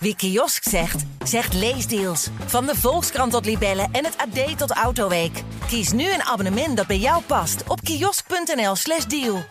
Wie 0.00 0.16
kiosk 0.16 0.68
zegt, 0.68 1.04
zegt 1.24 1.54
leesdeals. 1.54 2.28
Van 2.46 2.66
de 2.66 2.74
Volkskrant 2.74 3.32
tot 3.32 3.44
Libellen 3.44 3.88
en 3.92 4.04
het 4.04 4.16
AD 4.16 4.58
tot 4.58 4.70
Autoweek. 4.70 5.42
Kies 5.66 5.92
nu 5.92 6.12
een 6.12 6.22
abonnement 6.22 6.76
dat 6.76 6.86
bij 6.86 6.98
jou 6.98 7.22
past 7.22 7.68
op 7.68 7.80
kiosk.nl/slash 7.80 9.04
deal. 9.04 9.42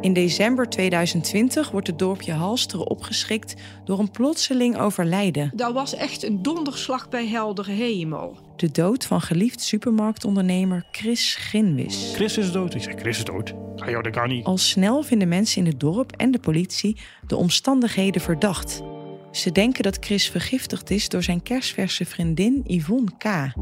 In 0.00 0.12
december 0.12 0.68
2020 0.68 1.70
wordt 1.70 1.86
het 1.86 1.98
dorpje 1.98 2.32
Halsteren 2.32 2.86
opgeschrikt 2.86 3.54
door 3.84 3.98
een 3.98 4.10
plotseling 4.10 4.78
overlijden. 4.78 5.50
Dat 5.54 5.72
was 5.72 5.94
echt 5.94 6.22
een 6.22 6.42
donderslag 6.42 7.08
bij 7.08 7.26
heldere 7.26 7.72
hemel. 7.72 8.38
De 8.56 8.70
dood 8.70 9.06
van 9.06 9.20
geliefd 9.20 9.60
supermarktondernemer 9.60 10.86
Chris 10.90 11.34
Ginwis. 11.34 12.12
Chris 12.14 12.38
is 12.38 12.52
dood. 12.52 12.74
Ik 12.74 12.82
zeg, 12.82 12.94
Chris 12.94 13.18
is 13.18 13.24
dood. 13.24 13.54
Ah 13.76 13.88
joh, 13.88 14.02
dat 14.02 14.12
kan 14.12 14.28
niet. 14.28 14.44
Al 14.44 14.58
snel 14.58 15.02
vinden 15.02 15.28
mensen 15.28 15.60
in 15.60 15.66
het 15.66 15.80
dorp 15.80 16.12
en 16.16 16.30
de 16.30 16.38
politie 16.38 16.96
de 17.26 17.36
omstandigheden 17.36 18.20
verdacht. 18.20 18.82
Ze 19.30 19.52
denken 19.52 19.82
dat 19.82 19.96
Chris 20.00 20.30
vergiftigd 20.30 20.90
is 20.90 21.08
door 21.08 21.22
zijn 21.22 21.42
kerstverse 21.42 22.04
vriendin 22.04 22.62
Yvonne 22.66 23.10
K. 23.18 23.52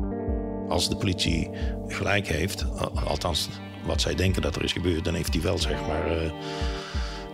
Als 0.69 0.89
de 0.89 0.97
politie 0.97 1.51
gelijk 1.87 2.29
heeft, 2.29 2.67
althans 3.05 3.49
wat 3.87 4.01
zij 4.01 4.15
denken 4.15 4.43
dat 4.43 4.57
er 4.57 4.65
is 4.65 4.73
gebeurd, 4.73 5.05
dan 5.05 5.15
heeft 5.15 5.33
hij 5.33 5.43
wel 5.43 5.59
zeg 5.59 5.87
maar 5.87 6.23
uh, 6.23 6.33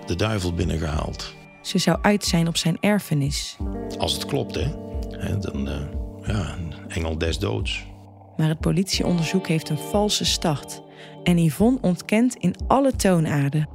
de 0.06 0.16
duivel 0.16 0.54
binnengehaald. 0.54 1.34
Ze 1.62 1.78
zou 1.78 1.98
uit 2.02 2.24
zijn 2.24 2.48
op 2.48 2.56
zijn 2.56 2.76
erfenis. 2.80 3.56
Als 3.98 4.12
het 4.12 4.24
klopt, 4.24 4.54
hè? 4.54 4.68
Dan, 5.38 5.68
uh, 5.68 5.80
ja, 6.26 6.56
een 6.56 6.74
engel 6.88 7.18
des 7.18 7.38
doods. 7.38 7.86
Maar 8.36 8.48
het 8.48 8.60
politieonderzoek 8.60 9.48
heeft 9.48 9.68
een 9.68 9.78
valse 9.78 10.24
start. 10.24 10.82
En 11.22 11.38
Yvonne 11.38 11.78
ontkent 11.80 12.34
in 12.34 12.54
alle 12.66 12.92
toonaarden 12.96 13.68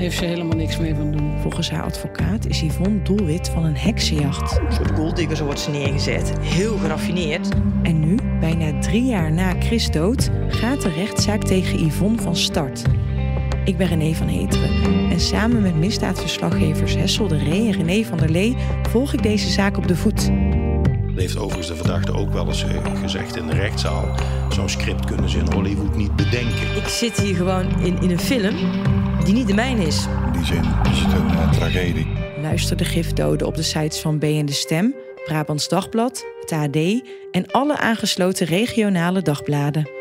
heeft 0.00 0.16
ze 0.16 0.24
helemaal 0.24 0.56
niks 0.56 0.78
mee 0.78 0.94
van 0.94 1.12
doen. 1.12 1.38
Volgens 1.40 1.70
haar 1.70 1.82
advocaat 1.82 2.46
is 2.46 2.60
Yvonne 2.60 3.02
doelwit 3.02 3.48
van 3.48 3.64
een 3.64 3.76
heksenjacht. 3.76 4.58
Een 4.58 4.72
soort 4.72 4.90
golddigger, 4.90 5.36
zo 5.36 5.44
wordt 5.44 5.60
ze 5.60 5.70
neergezet. 5.70 6.32
Heel 6.40 6.76
geraffineerd. 6.76 7.48
En 7.82 8.00
nu, 8.00 8.16
bijna 8.40 8.80
drie 8.80 9.04
jaar 9.04 9.32
na 9.32 9.54
Chris 9.58 9.90
dood, 9.90 10.30
gaat 10.48 10.82
de 10.82 10.90
rechtszaak 10.90 11.44
tegen 11.44 11.86
Yvonne 11.86 12.18
van 12.18 12.36
start. 12.36 12.82
Ik 13.64 13.76
ben 13.76 13.86
René 13.86 14.14
van 14.14 14.26
Heteren 14.26 14.70
en 15.10 15.20
samen 15.20 15.62
met 15.62 15.76
misdaadverslaggevers 15.76 16.94
Hessel 16.94 17.28
de 17.28 17.38
Ree 17.38 17.66
en 17.66 17.72
René 17.72 18.04
van 18.04 18.18
der 18.18 18.30
Lee 18.30 18.56
volg 18.88 19.12
ik 19.12 19.22
deze 19.22 19.50
zaak 19.50 19.76
op 19.76 19.88
de 19.88 19.96
voet. 19.96 20.30
Heeft 21.14 21.38
overigens 21.38 21.68
de 21.68 21.76
verdachte 21.76 22.12
ook 22.12 22.32
wel 22.32 22.46
eens 22.46 22.64
eh, 22.64 23.00
gezegd 23.00 23.36
in 23.36 23.46
de 23.46 23.54
rechtszaal. 23.54 24.08
Zo'n 24.48 24.68
script 24.68 25.04
kunnen 25.04 25.28
ze 25.28 25.38
in 25.38 25.52
Hollywood 25.52 25.96
niet 25.96 26.16
bedenken. 26.16 26.76
Ik 26.76 26.88
zit 26.88 27.20
hier 27.20 27.34
gewoon 27.34 27.80
in, 27.80 28.00
in 28.00 28.10
een 28.10 28.18
film 28.18 28.54
die 29.24 29.34
niet 29.34 29.46
de 29.46 29.54
mijne 29.54 29.86
is. 29.86 30.06
In 30.26 30.32
die 30.32 30.44
zin 30.44 30.62
is 30.90 30.98
het 30.98 31.12
een 31.12 31.26
uh, 31.26 31.52
tragedie. 31.52 32.06
Luister 32.42 32.76
de 32.76 32.84
gifdoden 32.84 33.46
op 33.46 33.54
de 33.54 33.62
sites 33.62 34.00
van 34.00 34.18
B 34.18 34.22
en 34.22 34.46
de 34.46 34.52
Stem, 34.52 34.94
Brabants 35.24 35.68
Dagblad, 35.68 36.24
het 36.40 36.52
AD 36.52 36.76
en 37.30 37.46
alle 37.50 37.76
aangesloten 37.76 38.46
regionale 38.46 39.22
dagbladen. 39.22 39.99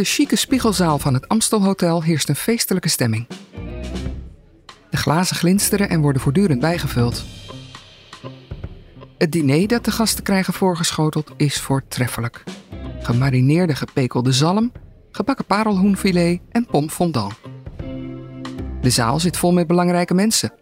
De 0.00 0.06
chique 0.06 0.36
spiegelzaal 0.36 0.98
van 0.98 1.14
het 1.14 1.28
Amstelhotel 1.28 2.02
heerst 2.02 2.28
een 2.28 2.36
feestelijke 2.36 2.88
stemming. 2.88 3.26
De 4.90 4.96
glazen 4.96 5.36
glinsteren 5.36 5.88
en 5.88 6.00
worden 6.00 6.22
voortdurend 6.22 6.60
bijgevuld. 6.60 7.24
Het 9.18 9.32
diner 9.32 9.68
dat 9.68 9.84
de 9.84 9.90
gasten 9.90 10.24
krijgen 10.24 10.52
voorgeschoteld 10.52 11.30
is 11.36 11.60
voortreffelijk. 11.60 12.44
Gemarineerde 13.00 13.74
gepekelde 13.74 14.32
zalm, 14.32 14.72
gebakken 15.10 15.44
parelhoenfilet 15.44 16.40
en 16.50 16.66
pom 16.66 16.90
fondant. 16.90 17.34
De 18.80 18.90
zaal 18.90 19.20
zit 19.20 19.36
vol 19.36 19.52
met 19.52 19.66
belangrijke 19.66 20.14
mensen. 20.14 20.52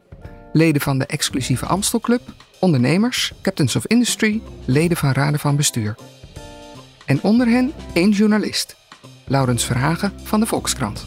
Leden 0.52 0.80
van 0.80 0.98
de 0.98 1.06
exclusieve 1.06 1.66
Amstelclub, 1.66 2.22
ondernemers, 2.60 3.32
captains 3.42 3.76
of 3.76 3.86
industry, 3.86 4.42
leden 4.64 4.96
van 4.96 5.12
raden 5.12 5.40
van 5.40 5.56
bestuur. 5.56 5.94
En 7.06 7.22
onder 7.22 7.46
hen 7.46 7.72
één 7.92 8.10
journalist, 8.10 8.76
Laurens 9.28 9.64
Verhagen 9.64 10.12
van 10.22 10.40
de 10.40 10.46
Volkskrant. 10.46 11.06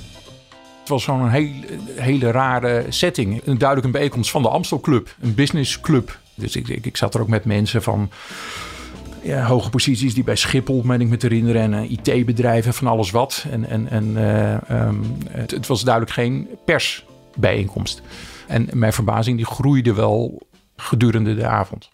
Het 0.80 0.90
was 0.90 1.04
zo'n 1.04 1.30
heel, 1.30 1.52
hele 1.96 2.32
rare 2.32 2.86
setting. 2.90 3.42
Een 3.46 3.58
duidelijk 3.58 3.86
een 3.86 3.94
bijeenkomst 3.94 4.32
van 4.32 4.42
de 4.42 4.50
Amstelclub, 4.50 5.16
een 5.20 5.34
businessclub. 5.34 6.20
Dus 6.36 6.56
ik, 6.56 6.68
ik, 6.68 6.86
ik 6.86 6.98
zat 6.98 7.14
er 7.14 7.22
ook 7.22 7.28
met 7.28 7.46
mensen 7.46 7.84
van 7.84 8.12
ja, 9.22 9.46
hoge 9.46 9.70
posities 9.70 10.14
die 10.14 10.24
bij 10.24 10.36
Schiphol, 10.36 10.82
meen 10.84 11.02
ik 11.02 11.08
me 11.08 11.18
te 11.18 11.28
herinneren, 11.28 11.62
en 11.62 11.74
uh, 11.74 11.92
IT-bedrijven, 11.92 12.74
van 12.74 12.88
alles 12.88 13.12
wat. 13.12 13.46
En, 13.52 13.70
en, 13.70 13.90
en 13.90 14.06
uh, 14.06 14.86
um, 14.88 15.18
het, 15.30 15.52
het, 15.52 15.68
was 15.68 15.84
duidelijk 15.84 16.14
geen 16.14 16.48
persbijeenkomst. 16.66 18.02
En 18.48 18.70
mijn 18.74 18.94
verbazing 18.94 19.38
die 19.38 19.46
groeide 19.46 19.94
wel 19.94 20.42
gedurende 20.76 21.36
de 21.36 21.46
avond. 21.46 21.90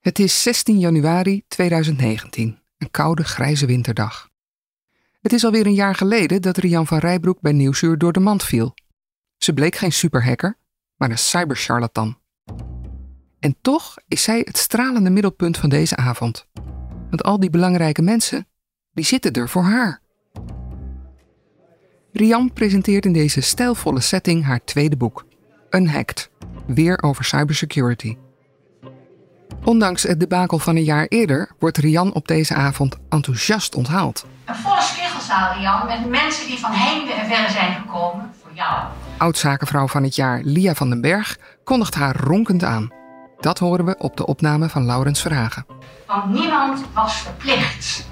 Het 0.00 0.18
is 0.18 0.42
16 0.42 0.78
januari 0.78 1.42
2019, 1.48 2.58
een 2.78 2.90
koude 2.90 3.24
grijze 3.24 3.66
winterdag. 3.66 4.30
Het 5.22 5.32
is 5.32 5.44
alweer 5.44 5.66
een 5.66 5.74
jaar 5.74 5.94
geleden 5.94 6.42
dat 6.42 6.56
Rian 6.56 6.86
van 6.86 6.98
Rijbroek 6.98 7.40
bij 7.40 7.52
Nieuwsuur 7.52 7.98
door 7.98 8.12
de 8.12 8.20
mand 8.20 8.42
viel. 8.44 8.74
Ze 9.36 9.52
bleek 9.52 9.76
geen 9.76 9.92
superhacker, 9.92 10.56
maar 10.96 11.10
een 11.10 11.18
cybercharlatan. 11.18 12.18
En 13.38 13.56
toch 13.60 13.96
is 14.08 14.22
zij 14.22 14.42
het 14.44 14.58
stralende 14.58 15.10
middelpunt 15.10 15.58
van 15.58 15.68
deze 15.68 15.96
avond. 15.96 16.46
Want 17.10 17.22
al 17.22 17.40
die 17.40 17.50
belangrijke 17.50 18.02
mensen, 18.02 18.46
die 18.92 19.04
zitten 19.04 19.32
er 19.32 19.48
voor 19.48 19.62
haar. 19.62 20.00
Rian 22.12 22.52
presenteert 22.52 23.04
in 23.04 23.12
deze 23.12 23.40
stijlvolle 23.40 24.00
setting 24.00 24.44
haar 24.44 24.64
tweede 24.64 24.96
boek, 24.96 25.26
Unhacked, 25.70 26.30
weer 26.66 27.02
over 27.02 27.24
cybersecurity. 27.24 28.16
Ondanks 29.64 30.02
het 30.02 30.20
debakel 30.20 30.58
van 30.58 30.76
een 30.76 30.84
jaar 30.84 31.06
eerder 31.06 31.50
wordt 31.58 31.78
Rian 31.78 32.12
op 32.12 32.28
deze 32.28 32.54
avond 32.54 32.96
enthousiast 33.08 33.74
onthaald. 33.74 34.26
Met 35.86 36.10
mensen 36.10 36.46
die 36.46 36.58
van 36.58 36.70
heinde 36.72 37.12
en 37.12 37.26
verre 37.26 37.50
zijn 37.50 37.74
gekomen 37.74 38.34
voor 38.42 38.50
jou. 38.54 38.78
Oudzakenvrouw 39.16 39.88
van 39.88 40.02
het 40.02 40.14
jaar 40.14 40.40
Lia 40.42 40.74
van 40.74 40.88
den 40.88 41.00
Berg 41.00 41.38
kondigt 41.64 41.94
haar 41.94 42.16
ronkend 42.16 42.64
aan. 42.64 42.90
Dat 43.40 43.58
horen 43.58 43.84
we 43.84 43.94
op 43.98 44.16
de 44.16 44.26
opname 44.26 44.68
van 44.68 44.86
Laurens 44.86 45.20
Verhagen. 45.20 45.66
Want 46.06 46.32
niemand 46.32 46.80
was 46.94 47.16
verplicht. 47.16 48.06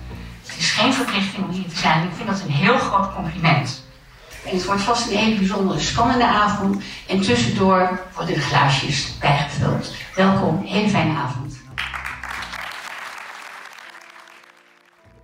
Het 0.47 0.59
is 0.59 0.73
geen 0.73 0.93
verplichting 0.93 1.45
om 1.45 1.51
hier 1.51 1.69
te 1.69 1.77
zijn. 1.77 2.03
Ik 2.03 2.15
vind 2.17 2.29
dat 2.29 2.41
een 2.41 2.53
heel 2.53 2.79
groot 2.79 3.15
compliment. 3.15 3.85
En 4.45 4.57
het 4.57 4.65
wordt 4.65 4.83
vast 4.83 5.11
een 5.11 5.17
hele 5.17 5.37
bijzondere, 5.37 5.81
spannende 5.81 6.27
avond. 6.27 6.83
En 7.09 7.21
tussendoor 7.21 8.01
worden 8.15 8.35
de 8.35 8.41
glaasjes 8.41 9.19
bijgevuld. 9.19 9.93
Welkom, 10.15 10.63
hele 10.65 10.89
fijne 10.89 11.15
avond. 11.19 11.60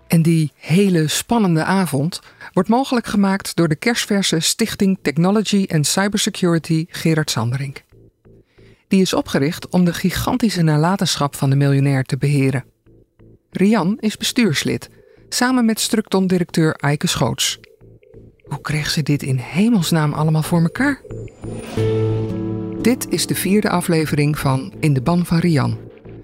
En 0.06 0.22
die 0.22 0.52
hele 0.56 1.08
spannende 1.08 1.64
avond 1.64 2.20
wordt 2.52 2.68
mogelijk 2.68 3.06
gemaakt 3.06 3.56
door 3.56 3.68
de 3.68 3.76
kerstverse 3.76 4.40
Stichting 4.40 4.98
Technology 5.02 5.66
and 5.68 5.86
Cybersecurity 5.86 6.86
Gerard 6.88 7.30
Sanderink. 7.30 7.84
Die 8.88 9.00
is 9.00 9.14
opgericht 9.14 9.68
om 9.68 9.84
de 9.84 9.92
gigantische 9.92 10.62
nalatenschap 10.62 11.34
van 11.34 11.50
de 11.50 11.56
miljonair 11.56 12.04
te 12.04 12.16
beheren. 12.16 12.64
Rian 13.50 13.96
is 14.00 14.16
bestuurslid, 14.16 14.90
samen 15.28 15.64
met 15.64 15.80
Structon-directeur 15.80 16.74
Eike 16.74 17.06
Schoots. 17.06 17.60
Hoe 18.44 18.60
kreeg 18.60 18.90
ze 18.90 19.02
dit 19.02 19.22
in 19.22 19.36
hemelsnaam 19.36 20.12
allemaal 20.12 20.42
voor 20.42 20.62
elkaar? 20.62 21.00
Dit 22.82 23.06
is 23.08 23.26
de 23.26 23.34
vierde 23.34 23.70
aflevering 23.70 24.38
van 24.38 24.72
In 24.80 24.94
de 24.94 25.02
Ban 25.02 25.26
van 25.26 25.38
Rian. 25.38 25.78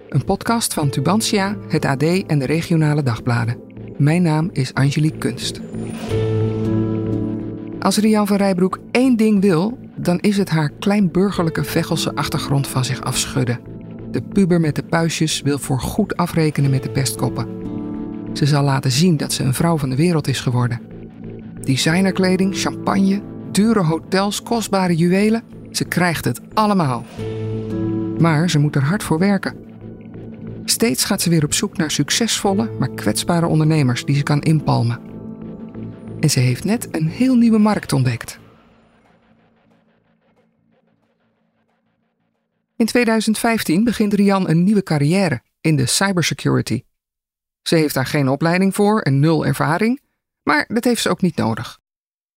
Een 0.09 0.25
podcast 0.25 0.75
van 0.75 0.91
Tubantia, 0.91 1.57
het 1.69 1.85
AD 1.85 2.03
en 2.03 2.39
de 2.39 2.47
regionale 2.47 3.03
dagbladen. 3.03 3.72
Mijn 4.03 4.23
naam 4.23 4.51
is 4.53 4.75
Angelique 4.75 5.19
Kunst. 5.19 5.61
Als 7.81 7.97
Rian 7.97 8.27
van 8.27 8.37
Rijbroek 8.37 8.79
één 8.91 9.17
ding 9.17 9.41
wil, 9.41 9.79
dan 9.97 10.19
is 10.21 10.37
het 10.37 10.49
haar 10.51 10.71
kleinburgerlijke 10.79 11.65
Vechelse 11.65 12.15
achtergrond 12.15 12.69
van 12.69 12.85
zich 12.85 13.01
afschudden. 13.01 13.61
De 14.11 14.23
puber 14.23 14.61
met 14.61 14.75
de 14.77 14.83
puistjes 14.83 15.43
wil 15.43 15.59
voor 15.59 15.81
goed 15.81 16.17
afrekenen 16.17 16.71
met 16.71 16.83
de 16.83 16.91
pestkoppen. 16.91 17.47
Ze 18.33 18.47
zal 18.47 18.63
laten 18.63 18.91
zien 18.91 19.17
dat 19.17 19.33
ze 19.33 19.43
een 19.43 19.55
vrouw 19.55 19.79
van 19.79 19.91
de 19.91 19.97
wereld 19.97 20.29
is 20.29 20.41
geworden. 20.41 20.81
Designerkleding, 21.61 22.57
champagne, 22.57 23.21
dure 23.53 23.83
hotels, 23.83 24.43
kostbare 24.43 24.97
juwelen. 24.97 25.43
Ze 25.71 25.85
krijgt 25.85 26.25
het 26.25 26.41
allemaal. 26.55 27.05
Maar 28.19 28.51
ze 28.51 28.59
moet 28.59 28.77
er 28.77 28.85
hard 28.85 29.03
voor 29.03 29.19
werken. 29.19 29.72
Steeds 30.65 31.05
gaat 31.05 31.23
ze 31.23 31.31
weer 31.31 31.45
op 31.45 31.55
zoek 31.55 31.77
naar 31.77 31.91
succesvolle, 31.91 32.71
maar 32.79 32.91
kwetsbare 32.91 33.47
ondernemers 33.47 34.05
die 34.05 34.17
ze 34.17 34.23
kan 34.23 34.41
inpalmen. 34.41 35.01
En 36.21 36.31
ze 36.31 36.41
heeft 36.41 36.65
net 36.65 36.89
een 36.91 37.09
heel 37.09 37.37
nieuwe 37.37 37.59
markt 37.59 37.93
ontdekt. 37.93 38.41
In 42.77 42.87
2015 42.87 43.85
begint 43.85 44.15
Rian 44.15 44.49
een 44.49 44.65
nieuwe 44.65 44.83
carrière 44.83 45.43
in 45.61 45.77
de 45.77 45.87
cybersecurity. 45.87 46.85
Ze 47.63 47.75
heeft 47.75 47.95
daar 47.95 48.07
geen 48.07 48.29
opleiding 48.29 48.75
voor 48.75 49.01
en 49.01 49.21
nul 49.21 49.47
ervaring, 49.47 50.01
maar 50.43 50.65
dat 50.69 50.85
heeft 50.85 51.03
ze 51.03 51.09
ook 51.09 51.21
niet 51.21 51.37
nodig. 51.37 51.81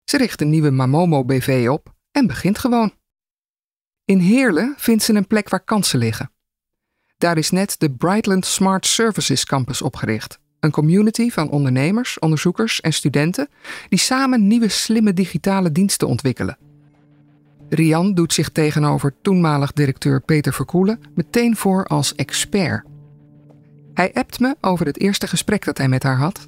Ze 0.03 0.17
richt 0.17 0.41
een 0.41 0.49
nieuwe 0.49 0.71
Mamomo 0.71 1.25
BV 1.25 1.67
op 1.69 1.93
en 2.11 2.27
begint 2.27 2.57
gewoon. 2.57 2.93
In 4.05 4.19
Heerlen 4.19 4.73
vindt 4.77 5.03
ze 5.03 5.13
een 5.13 5.27
plek 5.27 5.49
waar 5.49 5.63
kansen 5.63 5.99
liggen. 5.99 6.34
Daar 7.17 7.37
is 7.37 7.51
net 7.51 7.75
de 7.79 7.91
Brightland 7.91 8.45
Smart 8.45 8.85
Services 8.85 9.45
Campus 9.45 9.81
opgericht. 9.81 10.39
Een 10.59 10.71
community 10.71 11.29
van 11.29 11.49
ondernemers, 11.49 12.19
onderzoekers 12.19 12.81
en 12.81 12.93
studenten 12.93 13.49
die 13.89 13.99
samen 13.99 14.47
nieuwe 14.47 14.69
slimme 14.69 15.13
digitale 15.13 15.71
diensten 15.71 16.07
ontwikkelen. 16.07 16.57
Rian 17.69 18.13
doet 18.13 18.33
zich 18.33 18.49
tegenover 18.49 19.15
toenmalig 19.21 19.73
directeur 19.73 20.21
Peter 20.21 20.53
Verkoelen 20.53 20.99
meteen 21.13 21.55
voor 21.55 21.85
als 21.85 22.15
expert. 22.15 22.85
Hij 23.93 24.13
appt 24.13 24.39
me 24.39 24.55
over 24.61 24.85
het 24.85 24.99
eerste 24.99 25.27
gesprek 25.27 25.65
dat 25.65 25.77
hij 25.77 25.87
met 25.87 26.03
haar 26.03 26.17
had. 26.17 26.47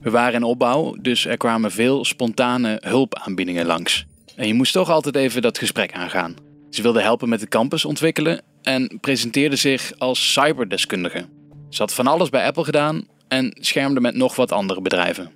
We 0.00 0.10
waren 0.10 0.34
in 0.34 0.42
opbouw, 0.42 0.96
dus 1.00 1.26
er 1.26 1.36
kwamen 1.36 1.70
veel 1.70 2.04
spontane 2.04 2.76
hulpaanbiedingen 2.84 3.66
langs. 3.66 4.06
En 4.36 4.46
je 4.46 4.54
moest 4.54 4.72
toch 4.72 4.90
altijd 4.90 5.16
even 5.16 5.42
dat 5.42 5.58
gesprek 5.58 5.92
aangaan. 5.92 6.34
Ze 6.70 6.82
wilde 6.82 7.02
helpen 7.02 7.28
met 7.28 7.40
de 7.40 7.48
campus 7.48 7.84
ontwikkelen 7.84 8.42
en 8.62 8.98
presenteerde 9.00 9.56
zich 9.56 9.92
als 9.98 10.32
cyberdeskundige. 10.32 11.26
Ze 11.68 11.82
had 11.82 11.94
van 11.94 12.06
alles 12.06 12.28
bij 12.28 12.46
Apple 12.46 12.64
gedaan 12.64 13.06
en 13.28 13.56
schermde 13.60 14.00
met 14.00 14.14
nog 14.14 14.36
wat 14.36 14.52
andere 14.52 14.80
bedrijven. 14.80 15.30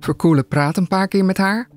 Verkoelen 0.00 0.48
praat 0.48 0.76
een 0.76 0.88
paar 0.88 1.08
keer 1.08 1.24
met 1.24 1.36
haar, 1.36 1.68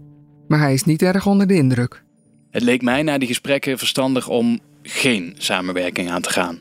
maar 0.48 0.60
hij 0.60 0.74
is 0.74 0.84
niet 0.84 1.01
erg 1.01 1.25
onder 1.25 1.48
de 1.48 1.56
indruk. 1.56 2.04
Het 2.51 2.63
leek 2.63 2.81
mij 2.81 3.04
na 3.04 3.18
die 3.18 3.28
gesprekken 3.28 3.78
verstandig 3.78 4.28
om 4.28 4.60
geen 4.81 5.36
samenwerking 5.38 6.10
aan 6.10 6.22
te 6.22 6.30
gaan. 6.30 6.60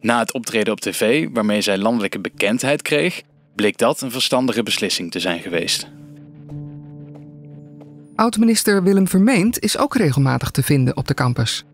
Na 0.00 0.18
het 0.18 0.32
optreden 0.32 0.72
op 0.72 0.80
tv, 0.80 1.28
waarmee 1.32 1.60
zij 1.60 1.78
landelijke 1.78 2.20
bekendheid 2.20 2.82
kreeg, 2.82 3.22
bleek 3.54 3.78
dat 3.78 4.00
een 4.00 4.10
verstandige 4.10 4.62
beslissing 4.62 5.10
te 5.10 5.20
zijn 5.20 5.40
geweest. 5.40 5.88
Oud-minister 8.14 8.82
Willem 8.82 9.08
Vermeend 9.08 9.58
is 9.58 9.78
ook 9.78 9.96
regelmatig 9.96 10.50
te 10.50 10.62
vinden 10.62 10.96
op 10.96 11.08
de 11.08 11.14
campus. 11.14 11.64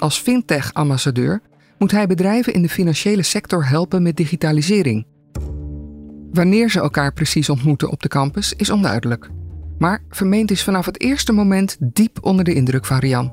Als 0.00 0.18
fintech-ambassadeur 0.18 1.40
moet 1.78 1.90
hij 1.90 2.06
bedrijven 2.06 2.52
in 2.52 2.62
de 2.62 2.68
financiële 2.68 3.22
sector 3.22 3.68
helpen 3.68 4.02
met 4.02 4.16
digitalisering. 4.16 5.06
Wanneer 6.32 6.70
ze 6.70 6.80
elkaar 6.80 7.12
precies 7.12 7.48
ontmoeten 7.48 7.90
op 7.90 8.02
de 8.02 8.08
campus 8.08 8.52
is 8.56 8.70
onduidelijk. 8.70 9.30
Maar 9.78 10.02
Vermeend 10.08 10.50
is 10.50 10.64
vanaf 10.64 10.86
het 10.86 11.00
eerste 11.00 11.32
moment 11.32 11.76
diep 11.80 12.18
onder 12.20 12.44
de 12.44 12.54
indruk 12.54 12.84
van 12.84 12.98
Rian. 12.98 13.32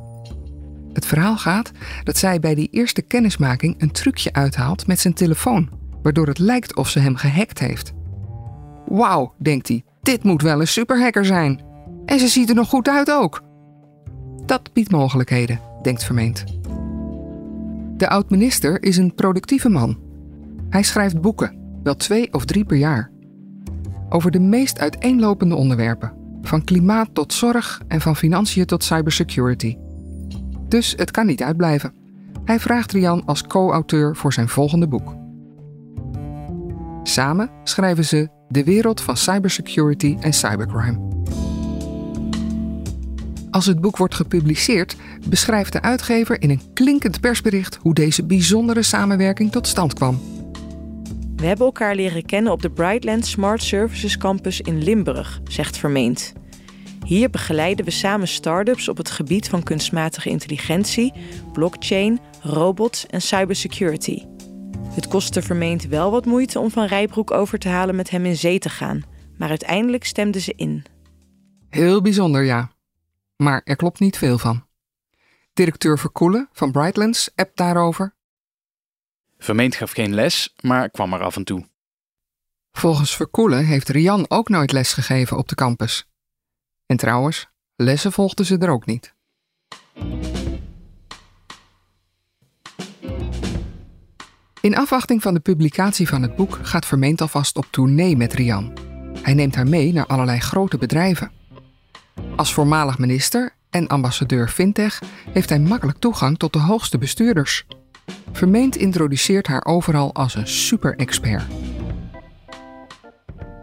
Het 0.94 1.06
verhaal 1.06 1.38
gaat 1.38 1.72
dat 2.04 2.18
zij 2.18 2.40
bij 2.40 2.56
die 2.56 2.70
eerste 2.72 3.02
kennismaking 3.02 3.76
een 3.82 3.92
trucje 3.92 4.34
uithaalt 4.34 4.88
met 4.88 5.00
zijn 5.00 5.14
telefoon, 5.14 5.70
waardoor 6.02 6.28
het 6.28 6.40
lijkt 6.40 6.76
of 6.76 6.90
ze 6.90 7.00
hem 7.00 7.16
gehackt 7.16 7.60
heeft. 7.60 7.94
Wauw, 8.86 9.34
denkt 9.38 9.68
hij, 9.68 9.84
dit 10.02 10.24
moet 10.24 10.42
wel 10.42 10.60
een 10.60 10.68
superhacker 10.68 11.26
zijn. 11.26 11.62
En 12.06 12.20
ze 12.20 12.28
ziet 12.28 12.50
er 12.50 12.56
nog 12.56 12.70
goed 12.70 12.90
uit 12.90 13.12
ook. 13.12 13.42
Dat 14.46 14.74
biedt 14.74 14.92
mogelijkheden, 14.92 15.60
denkt 15.88 16.04
Vermeend. 16.04 16.44
De 17.98 18.10
oud-minister 18.10 18.84
is 18.84 18.98
een 18.98 19.14
productieve 19.16 19.70
man. 19.70 19.98
Hij 20.70 20.84
schrijft 20.84 21.22
boeken, 21.22 21.80
wel 21.84 21.96
twee 21.96 22.34
of 22.34 22.46
drie 22.46 22.66
per 22.66 22.78
jaar. 22.78 23.12
Over 24.10 24.32
de 24.32 24.40
meest 24.40 24.80
uiteenlopende 24.80 25.56
onderwerpen, 25.56 26.14
van 26.42 26.64
klimaat 26.64 27.10
tot 27.14 27.34
zorg 27.34 27.82
en 27.88 28.02
van 28.02 28.16
financiën 28.16 28.66
tot 28.66 28.84
cybersecurity. 28.84 29.78
Dus 30.68 30.94
het 30.98 31.12
kan 31.12 31.26
niet 31.26 31.44
uitblijven. 31.44 31.94
Hij 32.46 32.60
vraagt 32.60 32.92
Rian 32.92 33.26
als 33.26 33.44
co-auteur 33.44 34.16
voor 34.16 34.34
zijn 34.34 34.50
volgende 34.50 34.88
boek. 34.88 35.16
Samen 37.04 37.50
schrijven 37.64 38.06
ze 38.06 38.30
De 38.50 38.64
wereld 38.64 39.02
van 39.02 39.18
cybersecurity 39.18 40.18
en 40.20 40.34
cybercrime. 40.34 41.08
Als 43.58 43.66
het 43.66 43.82
boek 43.82 43.98
wordt 43.98 44.16
gepubliceerd, 44.16 44.96
beschrijft 45.30 45.74
de 45.74 45.82
uitgever 45.82 46.42
in 46.42 46.50
een 46.50 46.74
klinkend 46.74 47.20
persbericht 47.20 47.78
hoe 47.82 47.94
deze 47.94 48.26
bijzondere 48.26 48.84
samenwerking 48.84 49.52
tot 49.52 49.68
stand 49.68 49.94
kwam. 49.94 50.20
We 51.36 51.46
hebben 51.46 51.66
elkaar 51.66 51.96
leren 51.96 52.26
kennen 52.26 52.52
op 52.52 52.62
de 52.62 52.70
Brightland 52.70 53.26
Smart 53.26 53.64
Services 53.64 54.18
Campus 54.18 54.62
in 54.62 54.84
Limburg, 54.84 55.40
zegt 55.48 55.78
Vermeend. 55.78 56.34
Hier 57.06 57.30
begeleiden 57.30 57.86
we 57.86 57.92
samen 57.92 58.28
start-ups 58.28 58.90
op 58.90 58.98
het 58.98 59.12
gebied 59.12 59.50
van 59.50 59.64
kunstmatige 59.64 60.30
intelligentie, 60.30 61.14
blockchain, 61.54 62.20
robots 62.42 63.06
en 63.06 63.22
cybersecurity. 63.22 64.24
Het 64.90 65.08
kostte 65.08 65.42
Vermeend 65.42 65.88
wel 65.88 66.12
wat 66.12 66.26
moeite 66.26 66.60
om 66.60 66.72
Van 66.72 66.86
Rijbroek 66.86 67.32
over 67.32 67.60
te 67.60 67.70
halen 67.70 67.96
met 67.96 68.10
hem 68.10 68.26
in 68.26 68.38
zee 68.38 68.60
te 68.60 68.70
gaan, 68.70 69.02
maar 69.38 69.50
uiteindelijk 69.50 70.06
stemden 70.06 70.42
ze 70.42 70.54
in. 70.56 70.84
Heel 71.70 72.02
bijzonder, 72.02 72.44
ja. 72.44 72.76
Maar 73.38 73.62
er 73.64 73.76
klopt 73.76 74.00
niet 74.00 74.18
veel 74.18 74.38
van. 74.38 74.66
Directeur 75.54 76.00
Verkoelen 76.00 76.50
van 76.52 76.72
Brightlands 76.72 77.30
appt 77.36 77.58
daarover. 77.58 78.16
Vermeend 79.38 79.76
gaf 79.76 79.92
geen 79.92 80.14
les, 80.14 80.54
maar 80.62 80.90
kwam 80.90 81.14
er 81.14 81.22
af 81.22 81.36
en 81.36 81.44
toe. 81.44 81.68
Volgens 82.72 83.16
Verkoelen 83.16 83.66
heeft 83.66 83.90
Rian 83.90 84.26
ook 84.30 84.50
nooit 84.50 84.72
les 84.72 84.94
gegeven 84.94 85.38
op 85.38 85.48
de 85.48 85.56
campus. 85.56 86.08
En 86.86 86.98
trouwens, 86.98 87.48
lessen 87.76 88.12
volgden 88.12 88.46
ze 88.46 88.58
er 88.58 88.70
ook 88.70 88.86
niet. 88.86 89.16
In 94.62 94.76
afwachting 94.76 95.22
van 95.22 95.34
de 95.34 95.40
publicatie 95.40 96.08
van 96.08 96.22
het 96.22 96.36
boek 96.36 96.60
gaat 96.62 96.86
Vermeend 96.86 97.22
alvast 97.22 97.58
op 97.58 97.68
tournee 97.70 98.18
met 98.18 98.34
Rian. 98.34 98.74
Hij 99.22 99.34
neemt 99.34 99.56
haar 99.56 99.68
mee 99.68 99.94
naar 99.94 100.06
allerlei 100.06 100.40
grote 100.40 100.78
bedrijven. 100.78 101.32
Als 102.36 102.54
voormalig 102.54 102.98
minister 102.98 103.54
en 103.70 103.88
ambassadeur 103.88 104.48
fintech 104.48 105.02
heeft 105.34 105.50
hij 105.50 105.60
makkelijk 105.60 105.98
toegang 105.98 106.38
tot 106.38 106.54
de 106.54 106.60
hoogste 106.60 106.98
bestuurders. 106.98 107.66
Vermeend 108.32 108.76
introduceert 108.76 109.48
haar 109.48 109.66
overal 109.66 110.14
als 110.14 110.36
een 110.36 110.48
super-expert. 110.48 111.44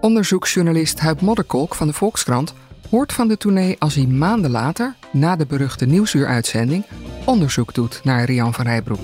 Onderzoeksjournalist 0.00 1.00
Huib 1.00 1.20
Modderkolk 1.20 1.74
van 1.74 1.86
de 1.86 1.92
Volkskrant 1.92 2.54
hoort 2.90 3.12
van 3.12 3.28
de 3.28 3.36
tournee 3.36 3.76
als 3.78 3.94
hij 3.94 4.06
maanden 4.06 4.50
later, 4.50 4.94
na 5.12 5.36
de 5.36 5.46
beruchte 5.46 5.86
nieuwsuuruitzending, 5.86 6.84
onderzoek 7.24 7.74
doet 7.74 8.00
naar 8.04 8.24
Rian 8.24 8.54
van 8.54 8.64
Rijbroek. 8.64 9.00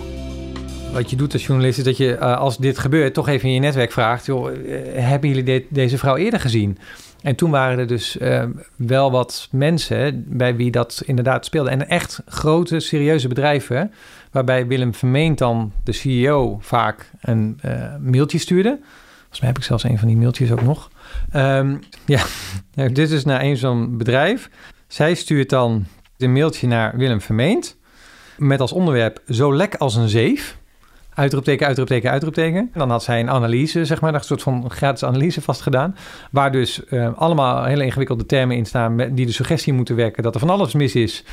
Wat 0.93 1.11
je 1.11 1.17
doet 1.17 1.33
als 1.33 1.47
journalist 1.47 1.79
is 1.79 1.85
dat 1.85 1.97
je, 1.97 2.17
uh, 2.17 2.37
als 2.37 2.59
dit 2.59 2.79
gebeurt, 2.79 3.15
toch 3.15 3.29
even 3.29 3.49
in 3.49 3.55
je 3.55 3.61
netwerk 3.61 3.93
vraagt: 3.93 4.27
joh, 4.27 4.57
uh, 4.57 4.79
hebben 4.93 5.29
jullie 5.29 5.45
de 5.45 5.67
deze 5.69 5.99
vrouw 5.99 6.17
eerder 6.17 6.41
gezien? 6.41 6.79
En 7.23 7.35
toen 7.35 7.51
waren 7.51 7.79
er 7.79 7.87
dus 7.87 8.17
uh, 8.17 8.45
wel 8.77 9.11
wat 9.11 9.49
mensen 9.51 10.25
bij 10.27 10.57
wie 10.57 10.71
dat 10.71 11.03
inderdaad 11.07 11.45
speelde. 11.45 11.71
En 11.71 11.89
echt 11.89 12.23
grote, 12.27 12.81
serieuze 12.81 13.29
bedrijven, 13.29 13.93
waarbij 14.31 14.67
Willem 14.67 14.95
Vermeend 14.95 15.39
dan, 15.39 15.73
de 15.85 15.93
CEO, 15.93 16.59
vaak 16.61 17.11
een 17.21 17.61
mailtje 18.01 18.39
stuurde. 18.39 18.79
Volgens 19.31 19.41
mij 19.41 19.49
heb 19.49 19.59
ik 19.59 19.65
zelfs 19.65 19.85
een 19.85 19.99
van 19.99 20.09
die 20.09 20.17
mailtjes 20.17 20.53
ook 20.53 20.63
nog. 20.63 20.91
Um, 21.37 21.81
ja, 22.07 22.25
dit 22.93 23.11
is 23.11 23.25
naar 23.25 23.43
een 23.43 23.57
zo'n 23.57 23.97
bedrijf. 23.99 24.51
Zij 24.87 25.15
stuurt 25.15 25.51
dan 25.51 25.87
een 26.19 26.33
mailtje 26.33 26.67
naar 26.67 26.97
Willem 26.97 27.21
Vermeend. 27.21 27.77
Met 28.37 28.61
als 28.61 28.73
onderwerp 28.73 29.23
zo 29.29 29.55
lek 29.55 29.75
als 29.75 29.95
een 29.95 30.09
zeef. 30.09 30.59
Uitroepteken, 31.21 31.67
uitroepteken, 31.67 32.11
uitroepteken. 32.11 32.71
Dan 32.75 32.91
had 32.91 33.03
zij 33.03 33.21
een 33.21 33.31
analyse, 33.31 33.85
zeg 33.85 34.01
maar, 34.01 34.15
een 34.15 34.21
soort 34.21 34.43
van 34.43 34.71
gratis 34.71 35.05
analyse 35.05 35.41
vastgedaan. 35.41 35.97
Waar 36.31 36.53
dus 36.53 36.81
uh, 36.91 37.09
allemaal 37.17 37.65
hele 37.65 37.85
ingewikkelde 37.85 38.27
termen 38.27 38.57
in 38.57 38.67
staan... 38.67 38.97
die 38.97 39.27
de 39.27 39.33
suggestie 39.33 39.73
moeten 39.73 39.97
werken 39.97 40.23
dat 40.23 40.35
er 40.35 40.41
van 40.41 40.51
alles 40.51 40.75
mis 40.75 40.95
is 40.95 41.25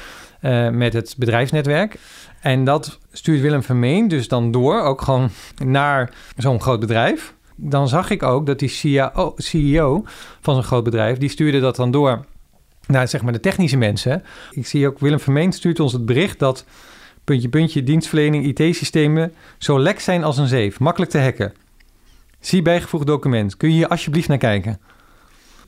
uh, 0.41 0.69
met 0.69 0.93
het 0.93 1.15
bedrijfsnetwerk. 1.17 1.99
En 2.41 2.63
dat 2.63 2.99
stuurt 3.11 3.41
Willem 3.41 3.63
Vermeen 3.63 4.07
dus 4.07 4.27
dan 4.27 4.51
door, 4.51 4.81
ook 4.81 5.01
gewoon 5.01 5.29
naar 5.65 6.13
zo'n 6.37 6.61
groot 6.61 6.79
bedrijf 6.79 7.35
dan 7.59 7.87
zag 7.87 8.09
ik 8.09 8.23
ook 8.23 8.45
dat 8.45 8.59
die 8.59 8.69
CEO, 8.69 9.33
CEO 9.37 10.03
van 10.41 10.53
zo'n 10.53 10.63
groot 10.63 10.83
bedrijf, 10.83 11.17
die 11.17 11.29
stuurde 11.29 11.59
dat 11.59 11.75
dan 11.75 11.91
door 11.91 12.25
naar 12.87 13.07
zeg 13.07 13.21
maar 13.21 13.33
de 13.33 13.39
technische 13.39 13.77
mensen. 13.77 14.23
Ik 14.51 14.67
zie 14.67 14.87
ook 14.87 14.99
Willem 14.99 15.19
Vermeen 15.19 15.51
stuurt 15.51 15.79
ons 15.79 15.93
het 15.93 16.05
bericht 16.05 16.39
dat 16.39 16.65
puntje 17.27 17.49
puntje 17.49 17.83
dienstverlening 17.83 18.45
IT-systemen 18.45 19.33
zo 19.57 19.79
lek 19.79 19.99
zijn 19.99 20.23
als 20.23 20.37
een 20.37 20.47
zeef, 20.47 20.79
makkelijk 20.79 21.11
te 21.11 21.19
hacken. 21.19 21.53
Zie 22.39 22.61
bijgevoegd 22.61 23.07
document. 23.07 23.57
Kun 23.57 23.69
je 23.69 23.75
hier 23.75 23.87
alsjeblieft 23.87 24.27
naar 24.27 24.37
kijken? 24.37 24.79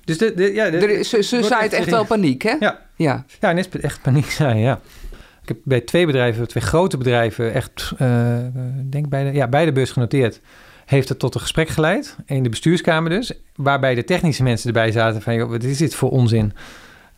Dus 0.03 0.17
de, 0.17 0.33
de, 0.33 0.53
ja, 0.53 0.69
de, 0.69 0.77
er, 0.77 1.03
ze, 1.03 1.23
ze 1.23 1.43
zaait 1.43 1.73
echt 1.73 1.89
wel 1.89 2.05
paniek, 2.05 2.41
hè? 2.41 2.55
Ja, 2.59 2.85
ja. 2.95 3.25
ja 3.39 3.49
en 3.49 3.57
echt 3.81 4.01
paniek 4.01 4.29
zijn, 4.29 4.57
ja. 4.57 4.79
Ik 5.41 5.47
heb 5.47 5.57
bij 5.63 5.81
twee 5.81 6.05
bedrijven, 6.05 6.47
twee 6.47 6.63
grote 6.63 6.97
bedrijven, 6.97 7.53
echt, 7.53 7.91
uh, 8.01 8.37
denk 8.89 9.09
bij 9.09 9.23
de, 9.23 9.31
ja, 9.31 9.47
bij 9.47 9.65
de 9.65 9.71
beurs 9.71 9.91
genoteerd 9.91 10.39
heeft 10.85 11.09
het 11.09 11.19
tot 11.19 11.35
een 11.35 11.41
gesprek 11.41 11.69
geleid, 11.69 12.15
in 12.25 12.43
de 12.43 12.49
bestuurskamer 12.49 13.09
dus, 13.09 13.31
waarbij 13.55 13.95
de 13.95 14.03
technische 14.03 14.43
mensen 14.43 14.67
erbij 14.67 14.91
zaten 14.91 15.21
van, 15.21 15.35
joh, 15.35 15.49
wat 15.49 15.63
is 15.63 15.77
dit 15.77 15.95
voor 15.95 16.09
onzin? 16.09 16.53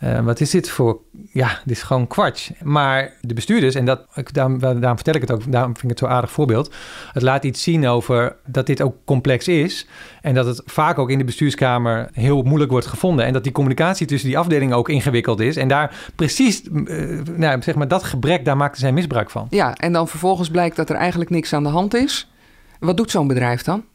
Uh, 0.03 0.19
wat 0.19 0.39
is 0.39 0.49
dit 0.49 0.69
voor... 0.69 0.99
Ja, 1.31 1.59
dit 1.65 1.75
is 1.75 1.83
gewoon 1.83 2.07
kwarts. 2.07 2.51
Maar 2.63 3.13
de 3.21 3.33
bestuurders, 3.33 3.75
en 3.75 3.85
dat, 3.85 4.05
daarom, 4.31 4.59
daarom 4.59 4.95
vertel 4.95 5.13
ik 5.13 5.21
het 5.21 5.31
ook... 5.31 5.51
daarom 5.51 5.71
vind 5.71 5.83
ik 5.83 5.89
het 5.89 5.99
zo'n 5.99 6.09
aardig 6.09 6.31
voorbeeld. 6.31 6.73
Het 7.11 7.23
laat 7.23 7.43
iets 7.43 7.63
zien 7.63 7.87
over 7.87 8.35
dat 8.45 8.65
dit 8.65 8.81
ook 8.81 8.95
complex 9.05 9.47
is... 9.47 9.87
en 10.21 10.33
dat 10.33 10.45
het 10.45 10.61
vaak 10.65 10.99
ook 10.99 11.09
in 11.09 11.17
de 11.17 11.23
bestuurskamer 11.23 12.09
heel 12.13 12.41
moeilijk 12.41 12.71
wordt 12.71 12.85
gevonden... 12.85 13.25
en 13.25 13.33
dat 13.33 13.43
die 13.43 13.51
communicatie 13.51 14.07
tussen 14.07 14.29
die 14.29 14.37
afdelingen 14.37 14.77
ook 14.77 14.89
ingewikkeld 14.89 15.39
is... 15.39 15.55
en 15.55 15.67
daar 15.67 16.11
precies, 16.15 16.63
uh, 16.63 17.21
nou, 17.35 17.61
zeg 17.61 17.75
maar, 17.75 17.87
dat 17.87 18.03
gebrek, 18.03 18.45
daar 18.45 18.57
maakten 18.57 18.79
zij 18.79 18.91
misbruik 18.91 19.29
van. 19.29 19.47
Ja, 19.49 19.75
en 19.75 19.93
dan 19.93 20.07
vervolgens 20.07 20.49
blijkt 20.49 20.75
dat 20.75 20.89
er 20.89 20.95
eigenlijk 20.95 21.29
niks 21.29 21.53
aan 21.53 21.63
de 21.63 21.69
hand 21.69 21.93
is. 21.93 22.31
Wat 22.79 22.97
doet 22.97 23.11
zo'n 23.11 23.27
bedrijf 23.27 23.61
dan? 23.61 23.85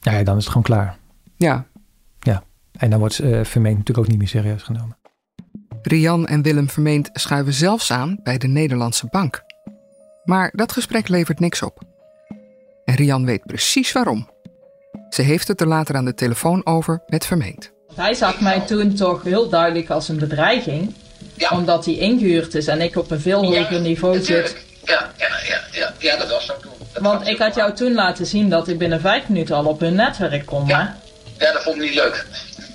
Ja, 0.00 0.22
dan 0.22 0.36
is 0.36 0.42
het 0.42 0.52
gewoon 0.52 0.62
klaar. 0.62 0.96
Ja. 1.36 1.66
Ja, 2.20 2.42
en 2.72 2.90
dan 2.90 2.98
wordt 2.98 3.18
uh, 3.18 3.44
Vermeend 3.44 3.76
natuurlijk 3.76 4.06
ook 4.06 4.12
niet 4.12 4.18
meer 4.18 4.28
serieus 4.28 4.62
genomen. 4.62 4.97
Rian 5.82 6.26
en 6.26 6.42
Willem 6.42 6.68
Vermeend 6.70 7.10
schuiven 7.12 7.52
zelfs 7.52 7.90
aan 7.90 8.18
bij 8.22 8.38
de 8.38 8.46
Nederlandse 8.46 9.06
bank. 9.10 9.42
Maar 10.24 10.52
dat 10.54 10.72
gesprek 10.72 11.08
levert 11.08 11.40
niks 11.40 11.62
op. 11.62 11.82
En 12.84 12.94
Rian 12.94 13.24
weet 13.24 13.46
precies 13.46 13.92
waarom. 13.92 14.30
Ze 15.10 15.22
heeft 15.22 15.48
het 15.48 15.60
er 15.60 15.66
later 15.66 15.96
aan 15.96 16.04
de 16.04 16.14
telefoon 16.14 16.66
over 16.66 17.02
met 17.06 17.26
Vermeend. 17.26 17.72
Hij 17.94 18.14
zag 18.14 18.40
mij 18.40 18.60
toen 18.60 18.94
toch 18.94 19.22
heel 19.22 19.48
duidelijk 19.48 19.90
als 19.90 20.08
een 20.08 20.18
bedreiging. 20.18 20.94
Omdat 21.50 21.84
hij 21.84 21.94
ingehuurd 21.94 22.54
is 22.54 22.66
en 22.66 22.80
ik 22.80 22.96
op 22.96 23.10
een 23.10 23.20
veel 23.20 23.44
hoger 23.44 23.80
niveau 23.80 24.22
zit. 24.22 24.56
Ja, 24.84 25.12
ja, 25.16 25.28
ja, 25.48 25.60
ja, 25.72 25.92
ja, 25.98 26.16
dat 26.16 26.30
was 26.30 26.46
zo 26.46 26.54
toen. 26.60 27.02
Want 27.02 27.26
ik 27.26 27.38
had 27.38 27.54
jou 27.54 27.74
toen 27.74 27.94
laten 27.94 28.26
zien 28.26 28.48
dat 28.48 28.68
ik 28.68 28.78
binnen 28.78 29.00
vijf 29.00 29.28
minuten 29.28 29.56
al 29.56 29.64
op 29.64 29.80
hun 29.80 29.94
netwerk 29.94 30.46
kon. 30.46 30.66
Ja, 30.66 30.96
ja 31.38 31.52
dat 31.52 31.62
vond 31.62 31.76
ik 31.76 31.82
niet 31.82 31.94
leuk. 31.94 32.26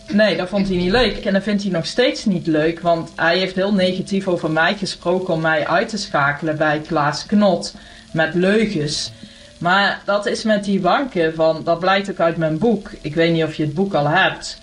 Nee, 0.07 0.37
dat 0.37 0.49
vond 0.49 0.67
hij 0.67 0.77
niet 0.77 0.91
leuk. 0.91 1.25
En 1.25 1.33
dat 1.33 1.43
vindt 1.43 1.63
hij 1.63 1.71
nog 1.71 1.85
steeds 1.85 2.25
niet 2.25 2.47
leuk. 2.47 2.79
Want 2.79 3.11
hij 3.15 3.37
heeft 3.37 3.55
heel 3.55 3.73
negatief 3.73 4.27
over 4.27 4.51
mij 4.51 4.75
gesproken 4.75 5.33
om 5.33 5.41
mij 5.41 5.67
uit 5.67 5.89
te 5.89 5.97
schakelen 5.97 6.57
bij 6.57 6.79
Klaas 6.79 7.25
Knot. 7.25 7.73
Met 8.11 8.33
leugens. 8.33 9.11
Maar 9.57 10.01
dat 10.05 10.25
is 10.25 10.43
met 10.43 10.63
die 10.63 10.79
banken 10.79 11.35
van, 11.35 11.63
dat 11.63 11.79
blijkt 11.79 12.09
ook 12.09 12.19
uit 12.19 12.37
mijn 12.37 12.57
boek. 12.57 12.91
Ik 13.01 13.15
weet 13.15 13.31
niet 13.31 13.43
of 13.43 13.55
je 13.55 13.63
het 13.63 13.73
boek 13.73 13.93
al 13.93 14.07
hebt. 14.07 14.57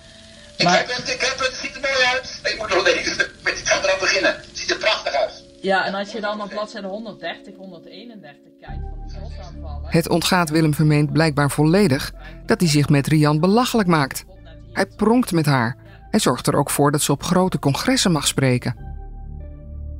Maar... 0.63 0.81
Ik 0.81 0.87
heb 0.87 0.97
het, 0.97 1.09
ik 1.09 1.21
heb 1.21 1.37
het, 1.37 1.47
het 1.47 1.55
ziet 1.55 1.75
er 1.75 1.81
mooi 1.81 2.05
uit. 2.13 2.39
Ik 2.43 2.55
moet 2.57 2.69
nog 2.69 2.85
lezen. 2.85 3.17
Ik 3.51 3.61
ga 3.63 3.83
eraan 3.83 3.99
beginnen. 3.99 4.31
Het 4.35 4.47
ziet 4.53 4.69
er 4.69 4.77
prachtig 4.77 5.13
uit. 5.13 5.43
Ja, 5.61 5.85
en 5.85 5.93
als 5.93 6.11
je 6.11 6.21
dan 6.21 6.41
op 6.41 6.49
bladzijde 6.49 6.87
130, 6.87 7.55
131 7.57 8.41
kijkt 8.59 8.81
van 8.81 9.03
de 9.05 9.13
slotaanvallen... 9.13 9.89
Het 9.89 10.09
ontgaat 10.09 10.49
Willem 10.49 10.73
Vermeend 10.73 11.11
blijkbaar 11.11 11.51
volledig 11.51 12.11
dat 12.45 12.59
hij 12.59 12.69
zich 12.69 12.89
met 12.89 13.07
Rian 13.07 13.39
belachelijk 13.39 13.87
maakt. 13.87 14.23
Hij 14.71 14.85
pronkt 14.85 15.31
met 15.31 15.45
haar. 15.45 15.77
Hij 16.09 16.19
zorgt 16.19 16.47
er 16.47 16.55
ook 16.55 16.69
voor 16.69 16.91
dat 16.91 17.01
ze 17.01 17.11
op 17.11 17.23
grote 17.23 17.59
congressen 17.59 18.11
mag 18.11 18.27
spreken. 18.27 18.75